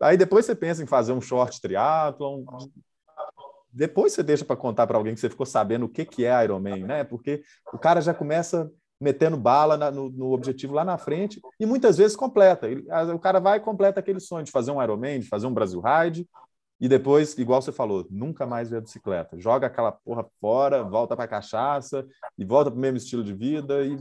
aí 0.00 0.16
depois 0.16 0.44
você 0.44 0.54
pensa 0.54 0.82
em 0.82 0.86
fazer 0.86 1.12
um 1.12 1.20
short 1.20 1.60
triatlon, 1.60 2.44
depois 3.72 4.12
você 4.12 4.22
deixa 4.22 4.44
para 4.44 4.56
contar 4.56 4.86
para 4.86 4.98
alguém 4.98 5.14
que 5.14 5.20
você 5.20 5.30
ficou 5.30 5.46
sabendo 5.46 5.86
o 5.86 5.88
que, 5.88 6.04
que 6.04 6.26
é 6.26 6.44
Ironman, 6.44 6.84
né? 6.84 7.04
Porque 7.04 7.42
o 7.72 7.78
cara 7.78 8.02
já 8.02 8.12
começa 8.12 8.70
metendo 9.02 9.36
bala 9.36 9.76
na, 9.76 9.90
no, 9.90 10.08
no, 10.08 10.32
objetivo 10.32 10.72
lá 10.72 10.84
na 10.84 10.96
frente 10.96 11.40
e 11.58 11.66
muitas 11.66 11.98
vezes 11.98 12.16
completa. 12.16 12.68
Ele, 12.68 12.86
o 13.12 13.18
cara 13.18 13.40
vai 13.40 13.58
e 13.58 13.60
completa 13.60 14.00
aquele 14.00 14.20
sonho 14.20 14.44
de 14.44 14.52
fazer 14.52 14.70
um 14.70 14.82
Ironman, 14.82 15.18
de 15.18 15.28
fazer 15.28 15.46
um 15.46 15.54
Brasil 15.54 15.80
Ride 15.80 16.26
e 16.80 16.88
depois, 16.88 17.36
igual 17.36 17.60
você 17.60 17.72
falou, 17.72 18.06
nunca 18.10 18.46
mais 18.46 18.70
vê 18.70 18.76
a 18.76 18.80
bicicleta. 18.80 19.38
Joga 19.38 19.66
aquela 19.66 19.92
porra 19.92 20.24
fora, 20.40 20.82
volta 20.82 21.16
para 21.16 21.28
cachaça 21.28 22.06
e 22.38 22.44
volta 22.44 22.70
para 22.70 22.78
o 22.78 22.80
mesmo 22.80 22.96
estilo 22.96 23.24
de 23.24 23.34
vida 23.34 23.84
e 23.84 23.96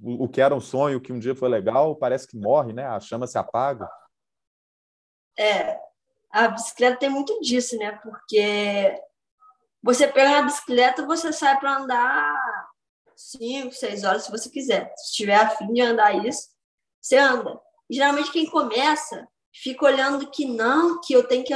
o, 0.00 0.24
o 0.24 0.28
que 0.28 0.40
era 0.40 0.54
um 0.54 0.60
sonho, 0.60 1.00
que 1.00 1.12
um 1.12 1.18
dia 1.18 1.34
foi 1.34 1.48
legal, 1.48 1.96
parece 1.96 2.26
que 2.26 2.38
morre, 2.38 2.72
né? 2.72 2.86
A 2.86 3.00
chama 3.00 3.26
se 3.26 3.36
apaga. 3.36 3.88
É, 5.36 5.78
a 6.30 6.48
bicicleta 6.48 6.98
tem 6.98 7.10
muito 7.10 7.40
disso, 7.40 7.76
né? 7.76 7.92
Porque 8.02 9.00
você 9.82 10.06
pega 10.08 10.30
na 10.30 10.42
bicicleta, 10.42 11.06
você 11.06 11.32
sai 11.32 11.58
para 11.58 11.76
andar 11.76 12.53
cinco, 13.16 13.72
seis 13.74 14.04
horas 14.04 14.24
se 14.24 14.30
você 14.30 14.48
quiser. 14.50 14.92
Se 14.96 15.14
tiver 15.14 15.36
afim 15.36 15.72
de 15.72 15.80
andar 15.80 16.24
isso, 16.26 16.48
você 17.00 17.16
anda. 17.16 17.60
E, 17.88 17.96
geralmente 17.96 18.32
quem 18.32 18.46
começa 18.46 19.26
fica 19.52 19.86
olhando 19.86 20.30
que 20.30 20.46
não, 20.46 21.00
que 21.00 21.12
eu 21.12 21.26
tenho 21.26 21.44
que 21.44 21.54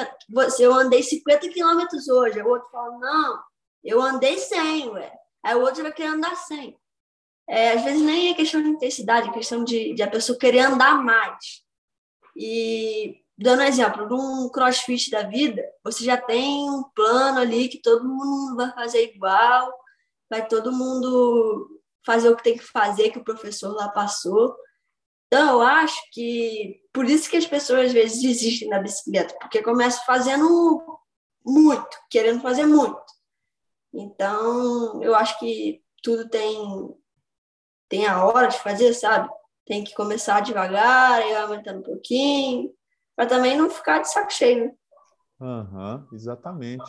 eu 0.61 0.73
andei 0.73 1.03
50 1.03 1.49
quilômetros 1.49 2.09
hoje. 2.09 2.41
O 2.41 2.49
outro 2.49 2.69
fala 2.71 2.99
não, 2.99 3.43
eu 3.83 4.01
andei 4.01 4.39
100, 4.39 4.91
ué. 4.91 5.13
Aí 5.43 5.55
o 5.55 5.63
outro 5.63 5.83
vai 5.83 5.93
querer 5.93 6.09
andar 6.09 6.37
100. 6.37 6.77
É, 7.49 7.73
às 7.73 7.83
vezes 7.83 8.03
nem 8.03 8.31
é 8.31 8.35
questão 8.35 8.63
de 8.63 8.69
intensidade, 8.69 9.29
é 9.29 9.33
questão 9.33 9.65
de, 9.65 9.95
de 9.95 10.03
a 10.03 10.11
pessoa 10.11 10.39
querer 10.39 10.61
andar 10.61 11.03
mais. 11.03 11.63
E 12.37 13.23
dando 13.37 13.61
um 13.61 13.67
exemplo, 13.67 14.09
num 14.09 14.49
crossfit 14.51 15.11
da 15.11 15.23
vida, 15.23 15.63
você 15.83 16.05
já 16.05 16.17
tem 16.17 16.69
um 16.69 16.83
plano 16.95 17.39
ali 17.39 17.69
que 17.69 17.81
todo 17.81 18.07
mundo 18.07 18.57
vai 18.57 18.73
fazer 18.75 19.15
igual, 19.15 19.73
vai 20.31 20.47
todo 20.47 20.73
mundo 20.73 21.81
fazer 22.05 22.29
o 22.29 22.37
que 22.37 22.43
tem 22.43 22.57
que 22.57 22.65
fazer, 22.65 23.11
que 23.11 23.19
o 23.19 23.25
professor 23.25 23.75
lá 23.75 23.89
passou. 23.89 24.57
Então, 25.27 25.55
eu 25.55 25.61
acho 25.61 26.01
que 26.13 26.81
por 26.93 27.05
isso 27.05 27.29
que 27.29 27.37
as 27.37 27.47
pessoas 27.47 27.87
às 27.89 27.93
vezes 27.93 28.21
desistem 28.23 28.69
da 28.69 28.81
bicicleta, 28.81 29.37
porque 29.41 29.63
começam 29.63 30.05
fazendo 30.05 31.01
muito, 31.45 31.97
querendo 32.11 32.41
fazer 32.41 32.67
muito. 32.67 33.01
Então, 33.93 35.03
eu 35.03 35.15
acho 35.15 35.39
que 35.39 35.83
tudo 36.03 36.29
tem 36.29 36.95
tem 37.89 38.07
a 38.07 38.23
hora 38.25 38.49
de 38.49 38.59
fazer, 38.59 38.93
sabe? 38.93 39.31
Tem 39.65 39.83
que 39.83 39.95
começar 39.95 40.41
devagar, 40.41 41.27
ir 41.27 41.35
aumentando 41.37 41.81
um 41.81 41.83
pouquinho, 41.83 42.71
para 43.17 43.27
também 43.27 43.57
não 43.57 43.71
ficar 43.71 44.01
de 44.01 44.11
saco 44.11 44.31
cheio, 44.31 44.67
né? 44.67 44.73
Uhum, 45.41 46.07
exatamente. 46.13 46.85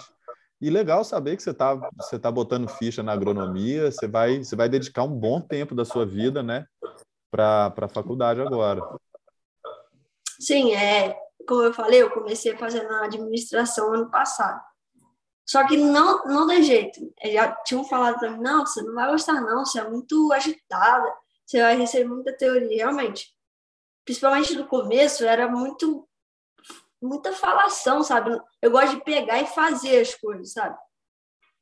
E 0.62 0.69
legal 0.69 1.04
saber 1.06 1.38
que 1.38 1.43
você 1.43 1.52
está 1.52 1.76
você 1.95 2.19
tá 2.19 2.30
botando 2.30 2.67
ficha 2.67 3.02
na 3.02 3.13
agronomia, 3.13 3.91
você 3.91 4.08
vai, 4.08 4.43
você 4.43 4.56
vai 4.56 4.67
dedicar 4.67 5.04
um 5.04 5.15
bom 5.15 5.39
tempo 5.39 5.74
da 5.74 5.86
sua 5.86 6.06
vida, 6.06 6.43
né, 6.43 6.65
para 7.32 7.74
a 7.78 7.88
faculdade 7.88 8.41
agora. 8.41 8.82
Sim, 10.39 10.74
é, 10.74 11.17
como 11.48 11.63
eu 11.63 11.74
falei, 11.74 12.02
eu 12.02 12.10
comecei 12.10 12.56
fazendo 12.58 12.91
administração 12.93 13.93
ano 13.93 14.10
passado. 14.10 14.62
Só 15.45 15.65
que 15.65 15.78
não, 15.78 16.24
não 16.26 16.48
tem 16.48 16.62
jeito. 16.62 17.00
Já 17.26 17.52
tinham 17.63 17.84
falado 17.84 18.19
para 18.19 18.32
mim, 18.32 18.41
não, 18.41 18.65
você 18.65 18.82
não 18.82 18.93
vai 18.93 19.10
gostar 19.10 19.41
não, 19.41 19.65
você 19.65 19.80
é 19.80 19.89
muito 19.89 20.32
agitada, 20.34 21.12
você 21.45 21.62
vai 21.62 21.78
receber 21.78 22.08
muita 22.08 22.38
teoria. 22.38 22.86
Realmente, 22.86 23.34
principalmente 24.06 24.56
no 24.56 24.67
começo, 24.67 25.24
era 25.24 25.48
muito 25.48 26.09
muita 27.01 27.33
falação, 27.33 28.03
sabe? 28.03 28.39
Eu 28.62 28.71
gosto 28.71 28.97
de 28.97 29.03
pegar 29.03 29.41
e 29.41 29.47
fazer 29.47 29.99
as 29.99 30.15
coisas, 30.15 30.53
sabe? 30.53 30.77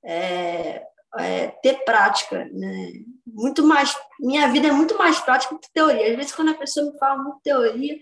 É, 0.03 0.85
é, 1.17 1.47
ter 1.61 1.83
prática, 1.83 2.45
né? 2.51 2.91
Muito 3.25 3.65
mais. 3.65 3.95
Minha 4.19 4.47
vida 4.49 4.67
é 4.67 4.71
muito 4.71 4.97
mais 4.97 5.19
prática 5.19 5.57
que 5.57 5.71
teoria. 5.71 6.09
Às 6.09 6.15
vezes, 6.15 6.31
quando 6.31 6.51
a 6.51 6.57
pessoa 6.57 6.91
me 6.91 6.97
fala 6.97 7.21
muito 7.21 7.39
teoria, 7.41 7.97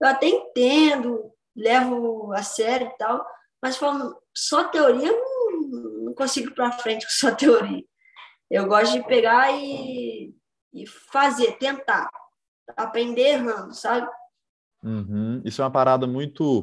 eu 0.00 0.08
até 0.08 0.26
entendo, 0.26 1.32
levo 1.54 2.32
a 2.32 2.42
sério 2.42 2.88
e 2.88 2.98
tal, 2.98 3.26
mas 3.62 3.76
falando 3.76 4.16
só 4.36 4.64
teoria, 4.64 5.08
eu 5.08 6.02
não, 6.04 6.14
consigo 6.14 6.50
ir 6.50 6.54
para 6.54 6.72
frente 6.72 7.06
com 7.06 7.12
só 7.12 7.34
teoria. 7.34 7.84
Eu 8.50 8.66
gosto 8.66 8.92
de 8.92 9.06
pegar 9.06 9.50
e, 9.52 10.34
e 10.72 10.86
fazer, 10.86 11.58
tentar. 11.58 12.08
Aprender 12.76 13.22
errando, 13.22 13.74
sabe? 13.74 14.08
Uhum. 14.86 15.42
Isso 15.44 15.60
é 15.60 15.64
uma 15.64 15.70
parada 15.70 16.06
muito 16.06 16.62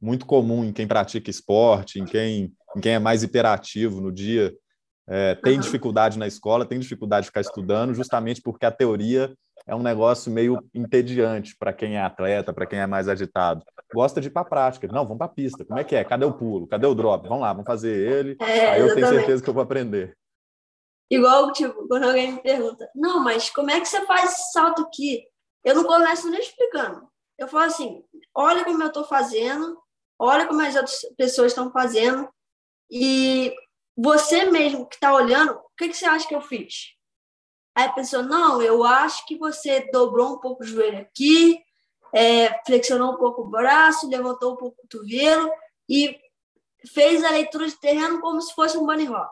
muito 0.00 0.26
comum 0.26 0.62
em 0.62 0.72
quem 0.72 0.86
pratica 0.86 1.30
esporte, 1.30 1.98
em 1.98 2.04
quem, 2.04 2.52
em 2.76 2.80
quem 2.80 2.92
é 2.92 2.98
mais 2.98 3.22
hiperativo 3.22 4.02
no 4.02 4.12
dia. 4.12 4.54
É, 5.06 5.34
tem 5.34 5.58
dificuldade 5.58 6.18
na 6.18 6.26
escola, 6.26 6.66
tem 6.66 6.78
dificuldade 6.78 7.24
de 7.24 7.28
ficar 7.28 7.40
estudando, 7.40 7.94
justamente 7.94 8.42
porque 8.42 8.66
a 8.66 8.70
teoria 8.70 9.34
é 9.66 9.74
um 9.74 9.82
negócio 9.82 10.30
meio 10.30 10.62
entediante 10.74 11.56
para 11.58 11.72
quem 11.72 11.96
é 11.96 12.02
atleta, 12.02 12.52
para 12.52 12.66
quem 12.66 12.78
é 12.78 12.86
mais 12.86 13.08
agitado. 13.08 13.64
Gosta 13.94 14.20
de 14.20 14.28
ir 14.28 14.30
para 14.30 14.42
a 14.42 14.46
prática. 14.46 14.86
Não, 14.88 15.04
vamos 15.04 15.18
para 15.18 15.26
a 15.26 15.34
pista. 15.34 15.64
Como 15.64 15.78
é 15.78 15.84
que 15.84 15.96
é? 15.96 16.04
Cadê 16.04 16.26
o 16.26 16.32
pulo? 16.32 16.66
Cadê 16.66 16.86
o 16.86 16.94
drop? 16.94 17.26
Vamos 17.26 17.42
lá, 17.42 17.52
vamos 17.52 17.66
fazer 17.66 17.96
ele. 17.96 18.36
É, 18.40 18.72
Aí 18.72 18.80
eu 18.82 18.94
tenho 18.94 19.08
certeza 19.08 19.42
que 19.42 19.48
eu 19.48 19.54
vou 19.54 19.62
aprender. 19.62 20.14
Igual, 21.10 21.52
tipo, 21.52 21.86
quando 21.88 22.04
alguém 22.04 22.32
me 22.32 22.42
pergunta, 22.42 22.88
não, 22.94 23.22
mas 23.22 23.48
como 23.50 23.70
é 23.70 23.80
que 23.80 23.86
você 23.86 24.04
faz 24.04 24.32
esse 24.32 24.52
salto 24.52 24.82
aqui? 24.82 25.22
Eu 25.64 25.74
não 25.76 25.84
começo 25.84 26.30
nem 26.30 26.40
explicando. 26.40 27.13
Eu 27.38 27.48
falo 27.48 27.64
assim, 27.64 28.04
olha 28.34 28.64
como 28.64 28.82
eu 28.82 28.88
estou 28.88 29.04
fazendo, 29.04 29.78
olha 30.18 30.46
como 30.46 30.60
as 30.60 30.74
outras 30.74 31.00
pessoas 31.16 31.52
estão 31.52 31.70
fazendo, 31.70 32.28
e 32.90 33.54
você 33.96 34.44
mesmo 34.44 34.86
que 34.86 34.96
está 34.96 35.12
olhando, 35.12 35.52
o 35.52 35.76
que, 35.76 35.88
que 35.88 35.96
você 35.96 36.06
acha 36.06 36.28
que 36.28 36.34
eu 36.34 36.40
fiz? 36.40 36.94
Aí 37.74 37.86
a 37.86 37.92
pessoa, 37.92 38.22
não, 38.22 38.62
eu 38.62 38.84
acho 38.84 39.26
que 39.26 39.36
você 39.36 39.90
dobrou 39.90 40.34
um 40.34 40.38
pouco 40.38 40.62
o 40.62 40.66
joelho 40.66 40.98
aqui, 40.98 41.60
é, 42.14 42.62
flexionou 42.64 43.14
um 43.14 43.16
pouco 43.16 43.42
o 43.42 43.48
braço, 43.48 44.08
levantou 44.08 44.52
um 44.52 44.56
pouco 44.56 44.76
o 44.78 44.82
cotovelo 44.82 45.50
e 45.88 46.16
fez 46.92 47.24
a 47.24 47.30
leitura 47.30 47.66
de 47.66 47.78
terreno 47.80 48.20
como 48.20 48.40
se 48.40 48.54
fosse 48.54 48.78
um 48.78 48.86
bunny 48.86 49.08
hop. 49.08 49.28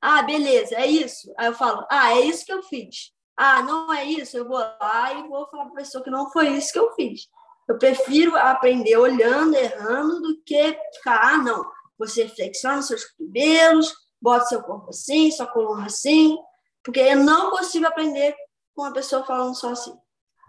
Ah, 0.00 0.22
beleza, 0.22 0.76
é 0.76 0.86
isso. 0.86 1.32
Aí 1.36 1.46
eu 1.46 1.54
falo, 1.54 1.84
ah, 1.90 2.16
é 2.16 2.20
isso 2.20 2.46
que 2.46 2.52
eu 2.52 2.62
fiz. 2.62 3.12
Ah, 3.40 3.62
não 3.62 3.94
é 3.94 4.04
isso, 4.04 4.36
eu 4.36 4.48
vou 4.48 4.58
lá 4.58 5.14
e 5.14 5.28
vou 5.28 5.46
falar 5.48 5.66
para 5.66 5.74
a 5.74 5.76
pessoa 5.76 6.02
que 6.02 6.10
não 6.10 6.28
foi 6.32 6.48
isso 6.48 6.72
que 6.72 6.78
eu 6.80 6.92
fiz. 6.94 7.28
Eu 7.68 7.78
prefiro 7.78 8.34
aprender 8.36 8.96
olhando, 8.96 9.54
errando, 9.54 10.20
do 10.20 10.42
que 10.42 10.76
ficar, 10.96 11.20
ah, 11.22 11.38
não, 11.38 11.64
você 11.96 12.28
flexiona 12.28 12.82
seus 12.82 13.04
cotovelos, 13.04 13.94
bota 14.20 14.46
seu 14.46 14.60
corpo 14.60 14.90
assim, 14.90 15.30
sua 15.30 15.46
coluna 15.46 15.86
assim, 15.86 16.36
porque 16.82 16.98
eu 16.98 17.22
não 17.22 17.52
consigo 17.52 17.86
aprender 17.86 18.34
com 18.74 18.82
uma 18.82 18.92
pessoa 18.92 19.24
falando 19.24 19.54
só 19.54 19.70
assim. 19.70 19.96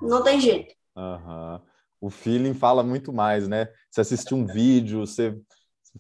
Não 0.02 0.24
tem 0.24 0.40
jeito. 0.40 0.74
Uhum. 0.96 1.62
O 2.02 2.10
feeling 2.10 2.56
fala 2.56 2.82
muito 2.82 3.14
mais, 3.14 3.48
né? 3.48 3.72
Você 3.92 4.02
assistir 4.02 4.34
um 4.34 4.48
vídeo, 4.48 5.06
você, 5.06 5.40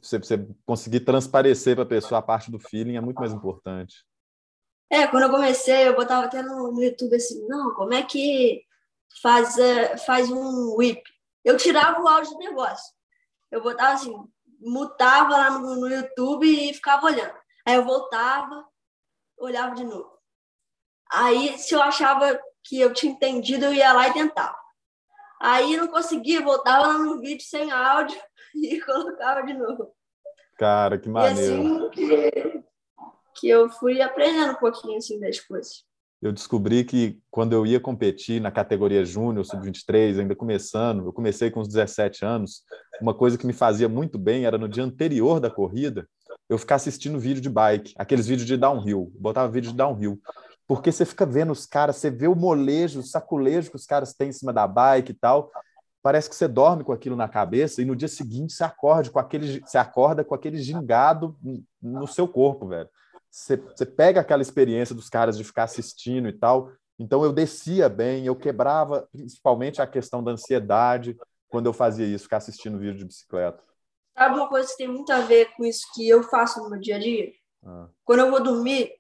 você, 0.02 0.18
você 0.18 0.48
conseguir 0.66 1.02
transparecer 1.02 1.76
para 1.76 1.84
a 1.84 1.88
pessoa 1.88 2.18
a 2.18 2.24
parte 2.24 2.50
do 2.50 2.58
feeling 2.58 2.96
é 2.96 3.02
muito 3.02 3.20
mais 3.20 3.32
importante. 3.32 4.09
É, 4.90 5.06
quando 5.08 5.24
eu 5.24 5.30
comecei, 5.30 5.88
eu 5.88 5.96
botava 5.96 6.26
até 6.26 6.42
no, 6.42 6.72
no 6.72 6.84
YouTube 6.84 7.16
assim, 7.16 7.46
não, 7.48 7.74
como 7.76 7.94
é 7.94 8.02
que 8.02 8.64
faz, 9.22 9.56
uh, 9.56 9.98
faz 10.06 10.32
um 10.32 10.76
whip? 10.76 11.02
Eu 11.46 11.58
tirava 11.58 12.02
o 12.02 12.08
áudio 12.08 12.32
do 12.32 12.40
negócio. 12.40 12.94
Eu 13.52 13.62
botava 13.62 13.94
assim, 13.94 14.16
mutava 14.60 15.38
lá 15.38 15.52
no, 15.52 15.76
no 15.76 15.88
YouTube 15.88 16.48
e 16.48 16.74
ficava 16.74 17.06
olhando. 17.06 17.36
Aí 17.66 17.76
eu 17.76 17.86
voltava, 17.86 18.66
olhava 19.38 19.76
de 19.76 19.84
novo. 19.84 20.12
Aí, 21.12 21.58
se 21.58 21.74
eu 21.74 21.82
achava 21.82 22.40
que 22.64 22.80
eu 22.80 22.94
tinha 22.94 23.12
entendido, 23.12 23.66
eu 23.66 23.74
ia 23.74 23.94
lá 23.94 24.08
e 24.08 24.14
tentava. 24.14 24.58
Aí 25.42 25.78
não 25.78 25.88
conseguia, 25.88 26.42
voltava 26.42 26.88
lá 26.88 26.98
no 26.98 27.20
vídeo 27.20 27.44
sem 27.46 27.72
áudio 27.72 28.20
e 28.56 28.80
colocava 28.82 29.44
de 29.44 29.54
novo. 29.54 29.96
Cara, 30.58 31.00
que 31.00 31.08
maneiro. 31.08 31.40
E 31.40 31.56
assim 31.56 31.90
que, 31.90 32.64
que 33.40 33.48
eu 33.48 33.70
fui 33.70 34.02
aprendendo 34.02 34.52
um 34.52 34.56
pouquinho 34.56 34.98
assim 34.98 35.20
das 35.20 35.40
coisas. 35.40 35.84
Eu 36.22 36.34
descobri 36.34 36.84
que 36.84 37.18
quando 37.32 37.54
eu 37.54 37.66
ia 37.66 37.80
competir 37.80 38.42
na 38.42 38.52
categoria 38.52 39.06
júnior, 39.06 39.46
sub-23, 39.46 40.20
ainda 40.20 40.36
começando, 40.36 41.06
eu 41.06 41.14
comecei 41.14 41.50
com 41.50 41.62
uns 41.62 41.68
17 41.68 42.26
anos, 42.26 42.64
uma 43.02 43.14
coisa 43.14 43.38
que 43.38 43.48
me 43.48 43.54
fazia 43.54 43.88
muito 43.88 44.18
bem 44.18 44.46
era 44.46 44.58
no 44.58 44.68
dia 44.68 44.84
anterior 44.84 45.40
da 45.40 45.50
corrida, 45.50 46.06
eu 46.50 46.58
ficar 46.58 46.76
assistindo 46.76 47.20
vídeo 47.20 47.42
de 47.42 47.50
bike, 47.50 47.94
aqueles 47.98 48.28
vídeos 48.28 48.48
de 48.48 48.58
downhill, 48.58 49.12
botava 49.18 49.50
vídeo 49.50 49.72
de 49.72 49.78
downhill 49.78 50.20
porque 50.70 50.92
você 50.92 51.04
fica 51.04 51.26
vendo 51.26 51.52
os 51.52 51.66
caras, 51.66 51.96
você 51.96 52.12
vê 52.12 52.28
o 52.28 52.36
molejo, 52.36 53.00
o 53.00 53.04
saculejo 53.04 53.72
que 53.72 53.76
os 53.76 53.88
caras 53.88 54.14
têm 54.14 54.30
em 54.30 54.32
cima 54.32 54.54
da 54.54 54.68
bike 54.68 55.12
e 55.12 55.16
tal. 55.16 55.52
Parece 56.00 56.30
que 56.30 56.36
você 56.36 56.48
dorme 56.48 56.84
com 56.84 56.92
aquilo 56.92 57.16
na 57.16 57.28
cabeça 57.28 57.82
e 57.82 57.86
no 57.86 57.96
dia 57.96 58.08
seguinte 58.08 58.54
você 58.54 58.64
acorda 58.64 59.10
com 59.10 59.18
aquele, 59.18 59.62
você 59.62 59.80
acorda 59.80 60.24
com 60.24 60.36
aquele 60.36 60.58
gingado 60.58 61.36
no 61.82 62.06
seu 62.06 62.28
corpo, 62.28 62.68
velho. 62.68 62.88
Você, 63.30 63.58
pega 63.86 64.22
aquela 64.22 64.42
experiência 64.42 64.96
dos 64.96 65.10
caras 65.10 65.38
de 65.38 65.44
ficar 65.44 65.64
assistindo 65.64 66.28
e 66.28 66.34
tal. 66.34 66.72
Então 66.98 67.24
eu 67.24 67.32
descia 67.32 67.88
bem, 67.88 68.26
eu 68.26 68.36
quebrava 68.36 69.08
principalmente 69.12 69.82
a 69.82 69.88
questão 69.88 70.24
da 70.24 70.32
ansiedade 70.32 71.18
quando 71.48 71.68
eu 71.68 71.74
fazia 71.74 72.06
isso, 72.06 72.26
ficar 72.26 72.38
assistindo 72.38 72.78
vídeo 72.78 73.00
de 73.00 73.06
bicicleta. 73.06 73.64
Sabe 74.18 74.36
uma 74.36 74.50
coisa 74.50 74.70
que 74.70 74.78
tem 74.78 74.88
muito 74.88 75.12
a 75.12 75.22
ver 75.22 75.54
com 75.56 75.64
isso 75.64 75.88
que 75.94 76.08
eu 76.08 76.24
faço 76.24 76.62
no 76.62 76.70
meu 76.70 76.80
dia 76.80 76.98
a 76.98 77.00
dia? 77.00 77.32
Ah. 77.64 77.88
Quando 78.04 78.20
eu 78.20 78.30
vou 78.30 78.44
dormir, 78.44 78.92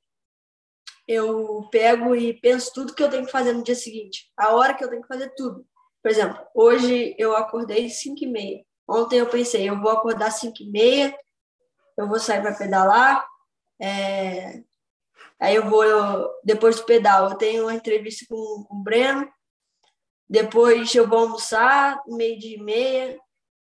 eu 1.07 1.67
pego 1.71 2.15
e 2.15 2.33
penso 2.39 2.71
tudo 2.73 2.93
que 2.93 3.03
eu 3.03 3.09
tenho 3.09 3.25
que 3.25 3.31
fazer 3.31 3.53
no 3.53 3.63
dia 3.63 3.75
seguinte, 3.75 4.31
a 4.37 4.53
hora 4.53 4.73
que 4.73 4.83
eu 4.83 4.89
tenho 4.89 5.01
que 5.01 5.07
fazer 5.07 5.33
tudo. 5.35 5.65
Por 6.01 6.09
exemplo, 6.09 6.39
hoje 6.55 7.15
eu 7.17 7.35
acordei 7.35 7.89
5 7.89 8.23
e 8.23 8.27
meia. 8.27 8.63
Ontem 8.87 9.19
eu 9.19 9.27
pensei, 9.27 9.69
eu 9.69 9.79
vou 9.79 9.91
acordar 9.91 10.31
5 10.31 10.55
e 10.61 10.71
meia, 10.71 11.17
eu 11.97 12.07
vou 12.07 12.19
sair 12.19 12.41
para 12.41 12.55
pedalar, 12.55 13.27
é... 13.81 14.63
aí 15.39 15.55
eu 15.55 15.69
vou, 15.69 15.83
eu... 15.83 16.29
depois 16.43 16.77
do 16.77 16.85
pedal, 16.85 17.29
eu 17.29 17.37
tenho 17.37 17.63
uma 17.63 17.73
entrevista 17.73 18.25
com, 18.29 18.65
com 18.67 18.75
o 18.77 18.83
Breno, 18.83 19.31
depois 20.29 20.93
eu 20.93 21.07
vou 21.07 21.19
almoçar, 21.19 22.01
meio 22.07 22.37
dia 22.37 22.57
e 22.57 22.61
meia, 22.61 23.19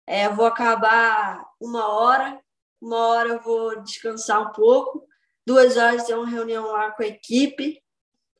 é, 0.05 0.29
vou 0.29 0.45
acabar 0.45 1.43
uma 1.59 1.87
hora, 1.87 2.39
uma 2.79 3.07
hora 3.07 3.29
eu 3.29 3.39
vou 3.39 3.81
descansar 3.81 4.41
um 4.41 4.51
pouco, 4.51 5.07
duas 5.45 5.77
horas 5.77 6.05
tem 6.05 6.15
uma 6.15 6.27
reunião 6.27 6.67
lá 6.67 6.91
com 6.91 7.03
a 7.03 7.07
equipe. 7.07 7.81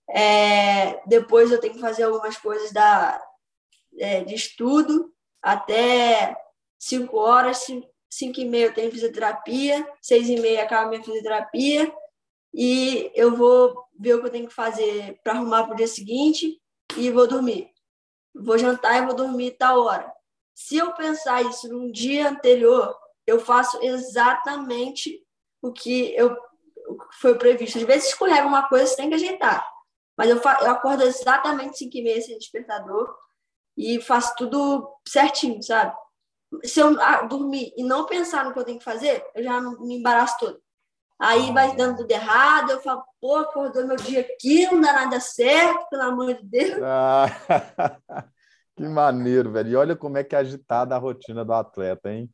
É, 0.09 1.01
depois 1.07 1.51
eu 1.51 1.59
tenho 1.59 1.73
que 1.73 1.79
fazer 1.79 2.03
algumas 2.03 2.37
coisas 2.37 2.71
da, 2.71 3.21
é, 3.97 4.23
de 4.23 4.35
estudo. 4.35 5.11
Até 5.41 6.35
cinco 6.77 7.17
horas, 7.17 7.65
cinco, 8.11 8.35
cinco 8.35 8.41
e 8.41 8.45
meia 8.45 8.65
eu 8.65 8.73
tenho 8.73 8.91
fisioterapia, 8.91 9.87
seis 10.01 10.29
e 10.29 10.35
meia 10.35 10.63
acaba 10.63 10.89
minha 10.89 11.03
fisioterapia. 11.03 11.91
E 12.53 13.09
eu 13.15 13.35
vou 13.35 13.85
ver 13.97 14.15
o 14.15 14.19
que 14.19 14.27
eu 14.27 14.31
tenho 14.31 14.47
que 14.47 14.53
fazer 14.53 15.19
para 15.23 15.33
arrumar 15.33 15.63
para 15.63 15.73
o 15.73 15.77
dia 15.77 15.87
seguinte 15.87 16.61
e 16.97 17.09
vou 17.09 17.27
dormir. 17.27 17.71
Vou 18.35 18.57
jantar 18.57 19.01
e 19.01 19.05
vou 19.05 19.15
dormir 19.15 19.51
tal 19.51 19.81
hora. 19.81 20.11
Se 20.53 20.77
eu 20.77 20.91
pensar 20.93 21.41
isso 21.43 21.69
num 21.69 21.89
dia 21.89 22.29
anterior, 22.29 22.93
eu 23.25 23.39
faço 23.39 23.81
exatamente 23.81 25.25
o 25.61 25.71
que 25.71 26.13
eu 26.15 26.35
foi 27.19 27.37
previsto. 27.37 27.77
Às 27.77 27.85
vezes 27.85 28.09
escorrega 28.09 28.45
uma 28.45 28.67
coisa, 28.67 28.87
você 28.87 28.97
tem 28.97 29.09
que 29.09 29.15
ajeitar. 29.15 29.65
Mas 30.17 30.29
eu, 30.29 30.37
eu 30.37 30.71
acordo 30.71 31.03
exatamente 31.03 31.77
5 31.77 31.97
e 31.97 32.03
meia 32.03 32.21
sem 32.21 32.37
despertador 32.37 33.15
e 33.77 34.01
faço 34.01 34.35
tudo 34.35 34.93
certinho, 35.07 35.61
sabe? 35.63 35.95
Se 36.63 36.79
eu 36.79 36.99
ah, 37.01 37.23
dormir 37.23 37.73
e 37.77 37.83
não 37.83 38.05
pensar 38.05 38.45
no 38.45 38.53
que 38.53 38.59
eu 38.59 38.63
tenho 38.63 38.77
que 38.77 38.83
fazer, 38.83 39.23
eu 39.33 39.43
já 39.43 39.61
me 39.61 39.95
embaraço 39.95 40.37
todo. 40.39 40.61
Aí 41.17 41.51
vai 41.53 41.75
dando 41.75 41.97
tudo 41.97 42.11
errado, 42.11 42.71
eu 42.71 42.81
falo, 42.81 43.03
pô, 43.21 43.35
acordou 43.35 43.85
meu 43.85 43.95
dia 43.95 44.21
aqui, 44.21 44.65
não 44.65 44.81
dá 44.81 44.91
nada 44.91 45.19
certo, 45.19 45.87
pelo 45.89 46.01
amor 46.01 46.33
de 46.33 46.43
Deus. 46.43 46.81
Ah, 46.83 47.27
que 48.75 48.87
maneiro, 48.87 49.51
velho. 49.51 49.69
E 49.69 49.75
olha 49.75 49.95
como 49.95 50.17
é 50.17 50.23
que 50.23 50.35
é 50.35 50.39
agitada 50.39 50.95
a 50.95 50.97
rotina 50.97 51.45
do 51.45 51.53
atleta, 51.53 52.11
hein? 52.11 52.27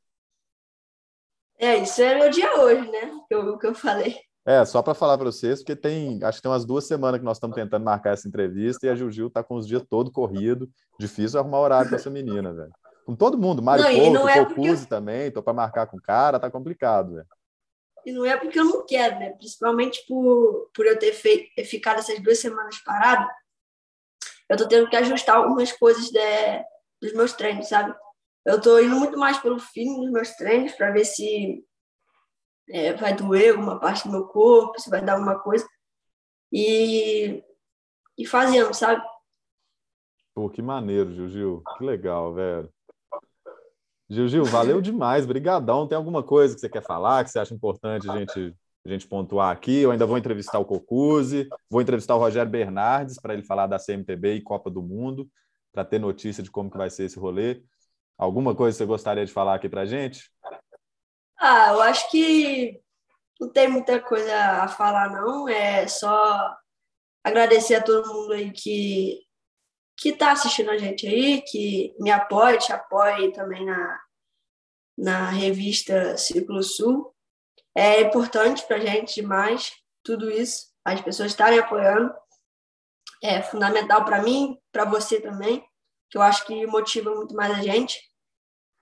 É, 1.59 1.77
isso 1.77 2.01
é 2.01 2.17
meu 2.17 2.29
dia 2.29 2.61
hoje, 2.61 2.89
né? 2.89 3.11
O 3.33 3.57
que 3.57 3.67
eu 3.67 3.75
falei. 3.75 4.17
É, 4.45 4.63
só 4.63 4.81
para 4.81 4.93
falar 4.93 5.17
para 5.17 5.29
vocês, 5.29 5.59
porque 5.59 5.75
tem, 5.75 6.23
acho 6.23 6.37
que 6.37 6.43
tem 6.43 6.49
umas 6.49 6.63
duas 6.63 6.87
semanas 6.87 7.19
que 7.19 7.25
nós 7.25 7.35
estamos 7.35 7.55
tentando 7.55 7.83
marcar 7.83 8.13
essa 8.13 8.29
entrevista 8.29 8.87
e 8.87 8.89
a 8.89 8.95
Gil 8.95 9.27
está 9.27 9.43
com 9.43 9.55
os 9.55 9.67
dias 9.67 9.83
todo 9.89 10.09
corrido. 10.09 10.69
Difícil 10.97 11.37
arrumar 11.37 11.59
horário 11.59 11.89
para 11.89 11.97
essa 11.97 12.09
menina, 12.09 12.53
velho. 12.53 12.71
Com 13.07 13.15
todo 13.15 13.37
mundo, 13.37 13.63
Mário 13.63 13.85
Couto, 13.85 14.27
é 14.27 14.43
porque... 14.43 14.85
também, 14.85 15.31
tô 15.31 15.41
para 15.41 15.53
marcar 15.53 15.87
com 15.87 15.95
o 15.95 16.01
cara, 16.01 16.41
tá 16.41 16.51
complicado, 16.51 17.13
velho. 17.13 17.27
E 18.05 18.11
não 18.11 18.25
é 18.25 18.35
porque 18.35 18.59
eu 18.59 18.65
não 18.65 18.85
quero, 18.85 19.17
né? 19.17 19.29
Principalmente 19.29 20.03
por, 20.05 20.69
por 20.75 20.85
eu 20.85 20.99
ter 20.99 21.13
feito, 21.13 21.49
ficado 21.63 21.99
essas 21.99 22.21
duas 22.21 22.37
semanas 22.37 22.77
parado, 22.79 23.25
eu 24.49 24.57
tô 24.57 24.67
tendo 24.67 24.89
que 24.89 24.95
ajustar 24.97 25.37
algumas 25.37 25.71
coisas 25.71 26.09
de, 26.09 26.19
dos 27.01 27.13
meus 27.13 27.31
treinos, 27.31 27.69
sabe? 27.69 27.95
Eu 28.45 28.59
tô 28.59 28.77
indo 28.77 28.97
muito 28.97 29.17
mais 29.17 29.37
pelo 29.37 29.57
fim 29.57 30.01
dos 30.01 30.11
meus 30.11 30.31
treinos 30.31 30.73
para 30.73 30.91
ver 30.91 31.05
se 31.05 31.65
é, 32.69 32.91
vai 32.91 33.15
doer 33.15 33.51
alguma 33.51 33.79
parte 33.79 34.05
do 34.05 34.11
meu 34.11 34.25
corpo, 34.27 34.81
se 34.81 34.89
vai 34.89 35.01
dar 35.01 35.13
alguma 35.13 35.39
coisa. 35.39 35.65
E, 36.51 37.41
e 38.17 38.25
fazendo, 38.25 38.73
sabe? 38.73 39.01
Pô, 40.35 40.49
que 40.49 40.61
maneiro, 40.61 41.13
Gil 41.13 41.29
Gil. 41.29 41.63
Que 41.77 41.85
legal, 41.85 42.33
velho. 42.33 42.69
Gil 44.09 44.27
Gil, 44.27 44.45
valeu 44.45 44.81
demais, 44.81 45.25
brigadão. 45.25 45.87
Tem 45.87 45.97
alguma 45.97 46.23
coisa 46.23 46.55
que 46.55 46.61
você 46.61 46.69
quer 46.69 46.83
falar, 46.83 47.23
que 47.23 47.29
você 47.29 47.39
acha 47.39 47.53
importante 47.53 48.09
a 48.09 48.17
gente 48.17 48.55
a 48.87 48.89
gente 48.89 49.07
pontuar 49.07 49.51
aqui. 49.51 49.81
Eu 49.81 49.91
ainda 49.91 50.05
vou 50.05 50.17
entrevistar 50.17 50.59
o 50.59 50.65
Cocuzzi, 50.65 51.47
vou 51.69 51.81
entrevistar 51.81 52.15
o 52.15 52.19
Rogério 52.19 52.49
Bernardes 52.49 53.19
para 53.19 53.33
ele 53.33 53.43
falar 53.43 53.67
da 53.67 53.77
CMTB 53.77 54.35
e 54.35 54.41
Copa 54.41 54.69
do 54.69 54.81
Mundo, 54.81 55.29
para 55.73 55.83
ter 55.83 55.99
notícia 55.99 56.41
de 56.41 56.49
como 56.49 56.71
que 56.71 56.77
vai 56.77 56.89
ser 56.89 57.03
esse 57.03 57.19
rolê. 57.19 57.61
Alguma 58.17 58.55
coisa 58.55 58.75
que 58.75 58.77
você 58.77 58.85
gostaria 58.85 59.25
de 59.25 59.31
falar 59.31 59.55
aqui 59.55 59.69
para 59.69 59.81
a 59.81 59.85
gente? 59.85 60.31
Ah, 61.37 61.73
eu 61.73 61.81
acho 61.81 62.09
que 62.09 62.79
não 63.39 63.49
tem 63.49 63.67
muita 63.67 63.99
coisa 63.99 64.33
a 64.63 64.67
falar, 64.67 65.11
não. 65.11 65.47
É 65.47 65.85
só 65.87 66.55
agradecer 67.23 67.75
a 67.75 67.83
todo 67.83 68.07
mundo 68.07 68.33
aí 68.33 68.51
que 68.51 69.19
que 69.97 70.09
está 70.09 70.31
assistindo 70.31 70.69
a 70.69 70.77
gente 70.77 71.07
aí, 71.07 71.41
que 71.41 71.95
me 71.99 72.11
apoia, 72.11 72.57
te 72.57 72.71
apoia 72.71 73.33
também 73.33 73.65
na, 73.65 73.99
na 74.97 75.29
revista 75.29 76.15
Círculo 76.17 76.61
Sul. 76.61 77.13
É 77.75 78.01
importante 78.01 78.65
para 78.65 78.77
a 78.77 78.79
gente 78.79 79.15
demais 79.15 79.73
tudo 80.03 80.31
isso, 80.31 80.67
as 80.85 81.01
pessoas 81.01 81.31
estarem 81.31 81.59
apoiando. 81.59 82.13
É 83.23 83.41
fundamental 83.41 84.05
para 84.05 84.21
mim, 84.21 84.57
para 84.71 84.85
você 84.85 85.19
também, 85.19 85.65
que 86.09 86.17
eu 86.17 86.21
acho 86.21 86.45
que 86.45 86.65
motiva 86.67 87.13
muito 87.13 87.35
mais 87.35 87.51
a 87.51 87.61
gente. 87.61 87.99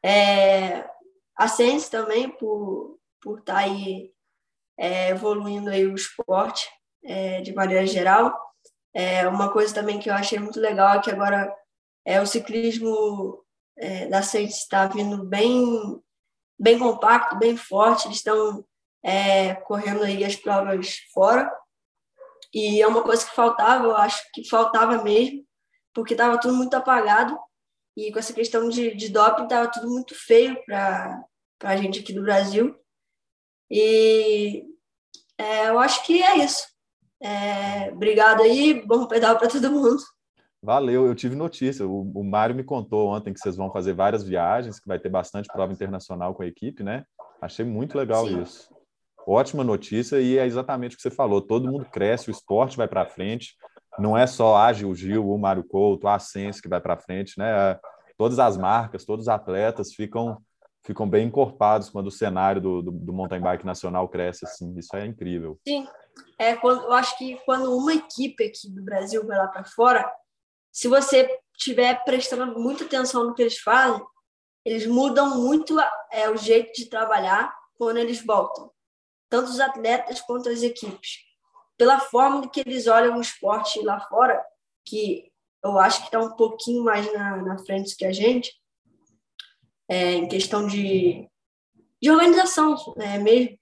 É, 0.04 0.88
a 1.36 1.48
Sense 1.48 1.90
também, 1.90 2.30
por 2.30 3.00
estar 3.22 3.22
por 3.22 3.42
tá 3.42 3.58
aí 3.60 4.14
é, 4.78 5.10
evoluindo 5.10 5.70
aí 5.70 5.86
o 5.86 5.96
esporte 5.96 6.70
é, 7.04 7.42
de 7.42 7.54
maneira 7.54 7.88
geral. 7.88 8.38
É, 8.96 9.28
uma 9.28 9.52
coisa 9.52 9.74
também 9.74 10.00
que 10.00 10.10
eu 10.10 10.14
achei 10.14 10.40
muito 10.40 10.58
legal 10.58 10.96
é 10.96 11.02
que 11.02 11.12
agora 11.12 11.54
é, 12.06 12.22
o 12.22 12.26
ciclismo 12.26 13.44
é, 13.78 14.08
da 14.08 14.22
Sense 14.22 14.60
está 14.60 14.88
vindo 14.88 15.26
bem, 15.26 16.02
bem 16.58 16.80
compacto, 16.80 17.38
bem 17.38 17.58
forte. 17.58 18.08
Eles 18.08 18.18
estão 18.18 18.66
é, 19.04 19.54
correndo 19.54 20.04
aí 20.04 20.24
as 20.24 20.38
provas 20.38 21.00
fora. 21.14 21.52
E 22.54 22.82
é 22.82 22.88
uma 22.88 23.04
coisa 23.04 23.26
que 23.26 23.36
faltava, 23.36 23.84
eu 23.84 23.98
acho 23.98 24.24
que 24.34 24.48
faltava 24.48 25.04
mesmo, 25.04 25.46
porque 25.94 26.14
estava 26.14 26.40
tudo 26.40 26.54
muito 26.54 26.74
apagado. 26.74 27.38
E 27.98 28.14
com 28.14 28.20
essa 28.20 28.32
questão 28.32 28.70
de, 28.70 28.96
de 28.96 29.10
doping, 29.10 29.44
estava 29.44 29.70
tudo 29.70 29.90
muito 29.90 30.16
feio 30.16 30.58
para 30.66 31.22
a 31.64 31.76
gente 31.76 32.00
aqui 32.00 32.14
do 32.14 32.24
Brasil. 32.24 32.74
E 33.70 34.64
é, 35.38 35.68
eu 35.68 35.80
acho 35.80 36.06
que 36.06 36.24
é 36.24 36.38
isso. 36.38 36.75
É, 37.22 37.92
obrigado 37.92 38.42
aí, 38.42 38.86
bom 38.86 39.08
pedal 39.08 39.38
para 39.38 39.48
todo 39.48 39.72
mundo. 39.72 39.98
Valeu, 40.62 41.06
eu 41.06 41.14
tive 41.14 41.36
notícia. 41.36 41.86
O, 41.88 42.02
o 42.02 42.24
Mário 42.24 42.56
me 42.56 42.64
contou 42.64 43.10
ontem 43.10 43.34
que 43.34 43.40
vocês 43.40 43.56
vão 43.56 43.72
fazer 43.72 43.94
várias 43.94 44.24
viagens, 44.24 44.80
que 44.80 44.88
vai 44.88 44.98
ter 44.98 45.10
bastante 45.10 45.48
prova 45.48 45.72
internacional 45.72 46.34
com 46.34 46.42
a 46.42 46.48
equipe, 46.48 46.84
né? 46.84 47.06
Achei 47.42 47.64
muito 47.64 47.98
legal 47.98 48.28
Sim. 48.28 48.42
isso. 48.42 48.74
Ótima 49.28 49.64
notícia 49.64 50.20
e 50.20 50.38
é 50.38 50.46
exatamente 50.46 50.94
o 50.94 50.98
que 50.98 51.04
você 51.04 51.12
falou. 51.12 51.42
Todo 51.42 51.72
mundo 51.72 51.86
cresce, 51.86 52.30
o 52.30 52.32
esporte 52.32 52.78
vai 52.78 52.88
para 52.88 53.06
frente. 53.06 53.56
Não 53.98 54.18
é 54.18 54.26
só 54.28 54.58
a 54.58 54.74
Gil 54.74 54.94
Gil, 54.96 55.30
o 55.30 55.38
Mário 55.38 55.64
Couto, 55.64 56.08
a 56.08 56.20
Sense 56.20 56.62
que 56.62 56.70
vai 56.70 56.82
para 56.82 56.98
frente, 56.98 57.38
né? 57.38 57.80
Todas 58.18 58.40
as 58.40 58.58
marcas, 58.58 59.06
todos 59.06 59.26
os 59.26 59.30
atletas 59.30 59.94
ficam 59.94 60.38
ficam 60.86 61.10
bem 61.10 61.28
encorpados 61.28 61.90
quando 61.90 62.08
o 62.08 62.12
cenário 62.12 62.62
do, 62.62 62.82
do, 62.82 62.92
do 62.92 63.14
mountain 63.14 63.42
bike 63.42 63.66
nacional 63.66 64.08
cresce 64.08 64.46
assim. 64.46 64.78
Isso 64.78 64.96
é 64.96 65.06
incrível. 65.06 65.60
Sim, 65.68 65.88
é 66.38 66.56
quando 66.56 66.84
eu 66.84 66.94
acho 66.94 67.18
que 67.18 67.38
quando 67.46 67.76
uma 67.76 67.94
equipe 67.94 68.44
aqui 68.44 68.70
do 68.70 68.84
Brasil 68.84 69.26
vai 69.26 69.38
lá 69.38 69.48
para 69.48 69.64
fora, 69.64 70.10
se 70.72 70.88
você 70.88 71.30
estiver 71.58 72.04
prestando 72.04 72.60
muita 72.60 72.84
atenção 72.84 73.24
no 73.24 73.34
que 73.34 73.42
eles 73.42 73.60
fazem, 73.60 74.04
eles 74.66 74.86
mudam 74.86 75.40
muito 75.42 75.78
é, 76.12 76.30
o 76.30 76.36
jeito 76.36 76.74
de 76.74 76.90
trabalhar 76.90 77.56
quando 77.78 77.98
eles 77.98 78.24
voltam, 78.26 78.72
tanto 79.30 79.50
os 79.50 79.60
atletas 79.60 80.22
quanto 80.22 80.50
as 80.50 80.64
equipes, 80.64 81.20
pela 81.78 82.00
forma 82.00 82.50
que 82.50 82.62
eles 82.62 82.88
olham 82.88 83.18
o 83.18 83.22
esporte 83.22 83.82
lá 83.82 84.00
fora, 84.02 84.44
que 84.84 85.32
eu 85.64 85.80
acho 85.80 86.00
que 86.00 86.06
está 86.06 86.20
um 86.20 86.36
pouquinho 86.36 86.84
mais 86.84 87.12
na, 87.14 87.38
na 87.38 87.58
frente 87.60 87.96
que 87.96 88.06
a 88.06 88.12
gente, 88.12 88.54
é, 89.88 90.14
em 90.14 90.28
questão 90.28 90.66
de, 90.68 91.30
de 92.02 92.12
organização 92.12 92.76
é, 92.98 93.18
mesmo. 93.18 93.58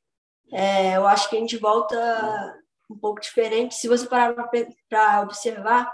É, 0.54 0.96
eu 0.98 1.08
acho 1.08 1.30
que 1.30 1.36
a 1.36 1.40
gente 1.40 1.58
volta 1.58 2.62
um 2.90 2.98
pouco 2.98 3.20
diferente. 3.20 3.76
Se 3.76 3.88
você 3.88 4.08
parar 4.08 4.36
para 4.88 5.22
observar, 5.22 5.92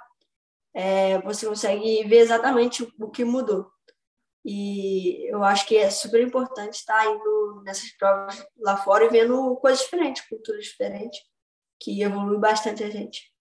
é, 0.73 1.19
você 1.21 1.47
consegue 1.47 2.03
ver 2.03 2.17
exatamente 2.17 2.83
o, 2.83 2.91
o, 2.99 3.09
que 3.09 3.23
mudou. 3.23 3.71
E 4.45 5.29
eu 5.31 5.43
acho 5.43 5.65
que 5.65 5.77
é 5.77 5.89
super 5.89 6.21
importante 6.21 6.75
estar 6.75 7.05
indo 7.05 7.61
nessas 7.63 7.91
provas 7.97 8.45
lá 8.57 8.77
fora 8.77 9.05
e 9.05 9.09
vendo 9.09 9.55
coisas 9.57 9.81
diferentes, 9.81 10.27
culturas 10.27 10.65
diferentes, 10.65 11.19
que 11.79 12.01
evolui 12.01 12.37
bastante 12.37 12.83
a 12.83 12.89
gente. 12.89 13.33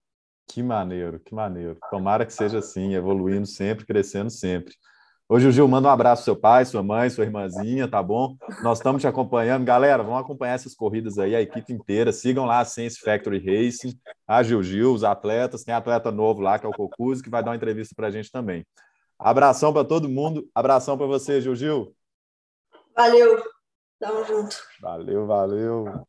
Que 0.47 0.63
maneiro, 0.63 1.19
que 1.19 1.33
maneiro. 1.33 1.77
Tomara 1.91 2.25
que 2.25 2.33
seja 2.33 2.59
assim, 2.59 2.95
evoluindo 2.95 3.45
sempre, 3.45 3.85
crescendo 3.85 4.29
sempre. 4.29 4.73
Hoje 5.31 5.47
o 5.47 5.51
Gil 5.51 5.67
manda 5.67 5.87
um 5.87 5.91
abraço 5.91 6.21
ao 6.21 6.25
seu 6.25 6.35
pai, 6.35 6.65
sua 6.65 6.81
mãe, 6.81 7.07
sua 7.07 7.23
irmãzinha, 7.23 7.87
tá 7.87 8.01
bom? 8.01 8.35
Nós 8.63 8.79
estamos 8.79 8.99
te 8.99 9.07
acompanhando. 9.07 9.63
Galera, 9.63 10.01
vamos 10.01 10.21
acompanhar 10.21 10.55
essas 10.55 10.73
corridas 10.73 11.19
aí, 11.19 11.35
a 11.35 11.41
equipe 11.41 11.71
inteira. 11.71 12.11
Sigam 12.11 12.45
lá 12.45 12.61
a 12.61 12.65
Sense 12.65 12.99
Factory 12.99 13.37
Racing, 13.37 13.95
a 14.27 14.41
Gil 14.41 14.63
Gil, 14.63 14.91
os 14.91 15.03
atletas. 15.03 15.63
Tem 15.63 15.71
atleta 15.71 16.09
novo 16.09 16.41
lá, 16.41 16.57
que 16.57 16.65
é 16.65 16.69
o 16.69 16.73
Cocuzzi, 16.73 17.21
que 17.21 17.29
vai 17.29 17.43
dar 17.43 17.51
uma 17.51 17.55
entrevista 17.55 17.93
para 17.95 18.07
a 18.07 18.11
gente 18.11 18.31
também. 18.31 18.65
Abração 19.19 19.71
para 19.71 19.85
todo 19.85 20.09
mundo. 20.09 20.49
Abração 20.55 20.97
para 20.97 21.05
você, 21.05 21.39
Gil 21.39 21.55
Gil. 21.55 21.95
Valeu. 22.95 23.43
Tamo 23.99 24.25
junto. 24.25 24.57
Valeu, 24.81 25.27
valeu. 25.27 26.07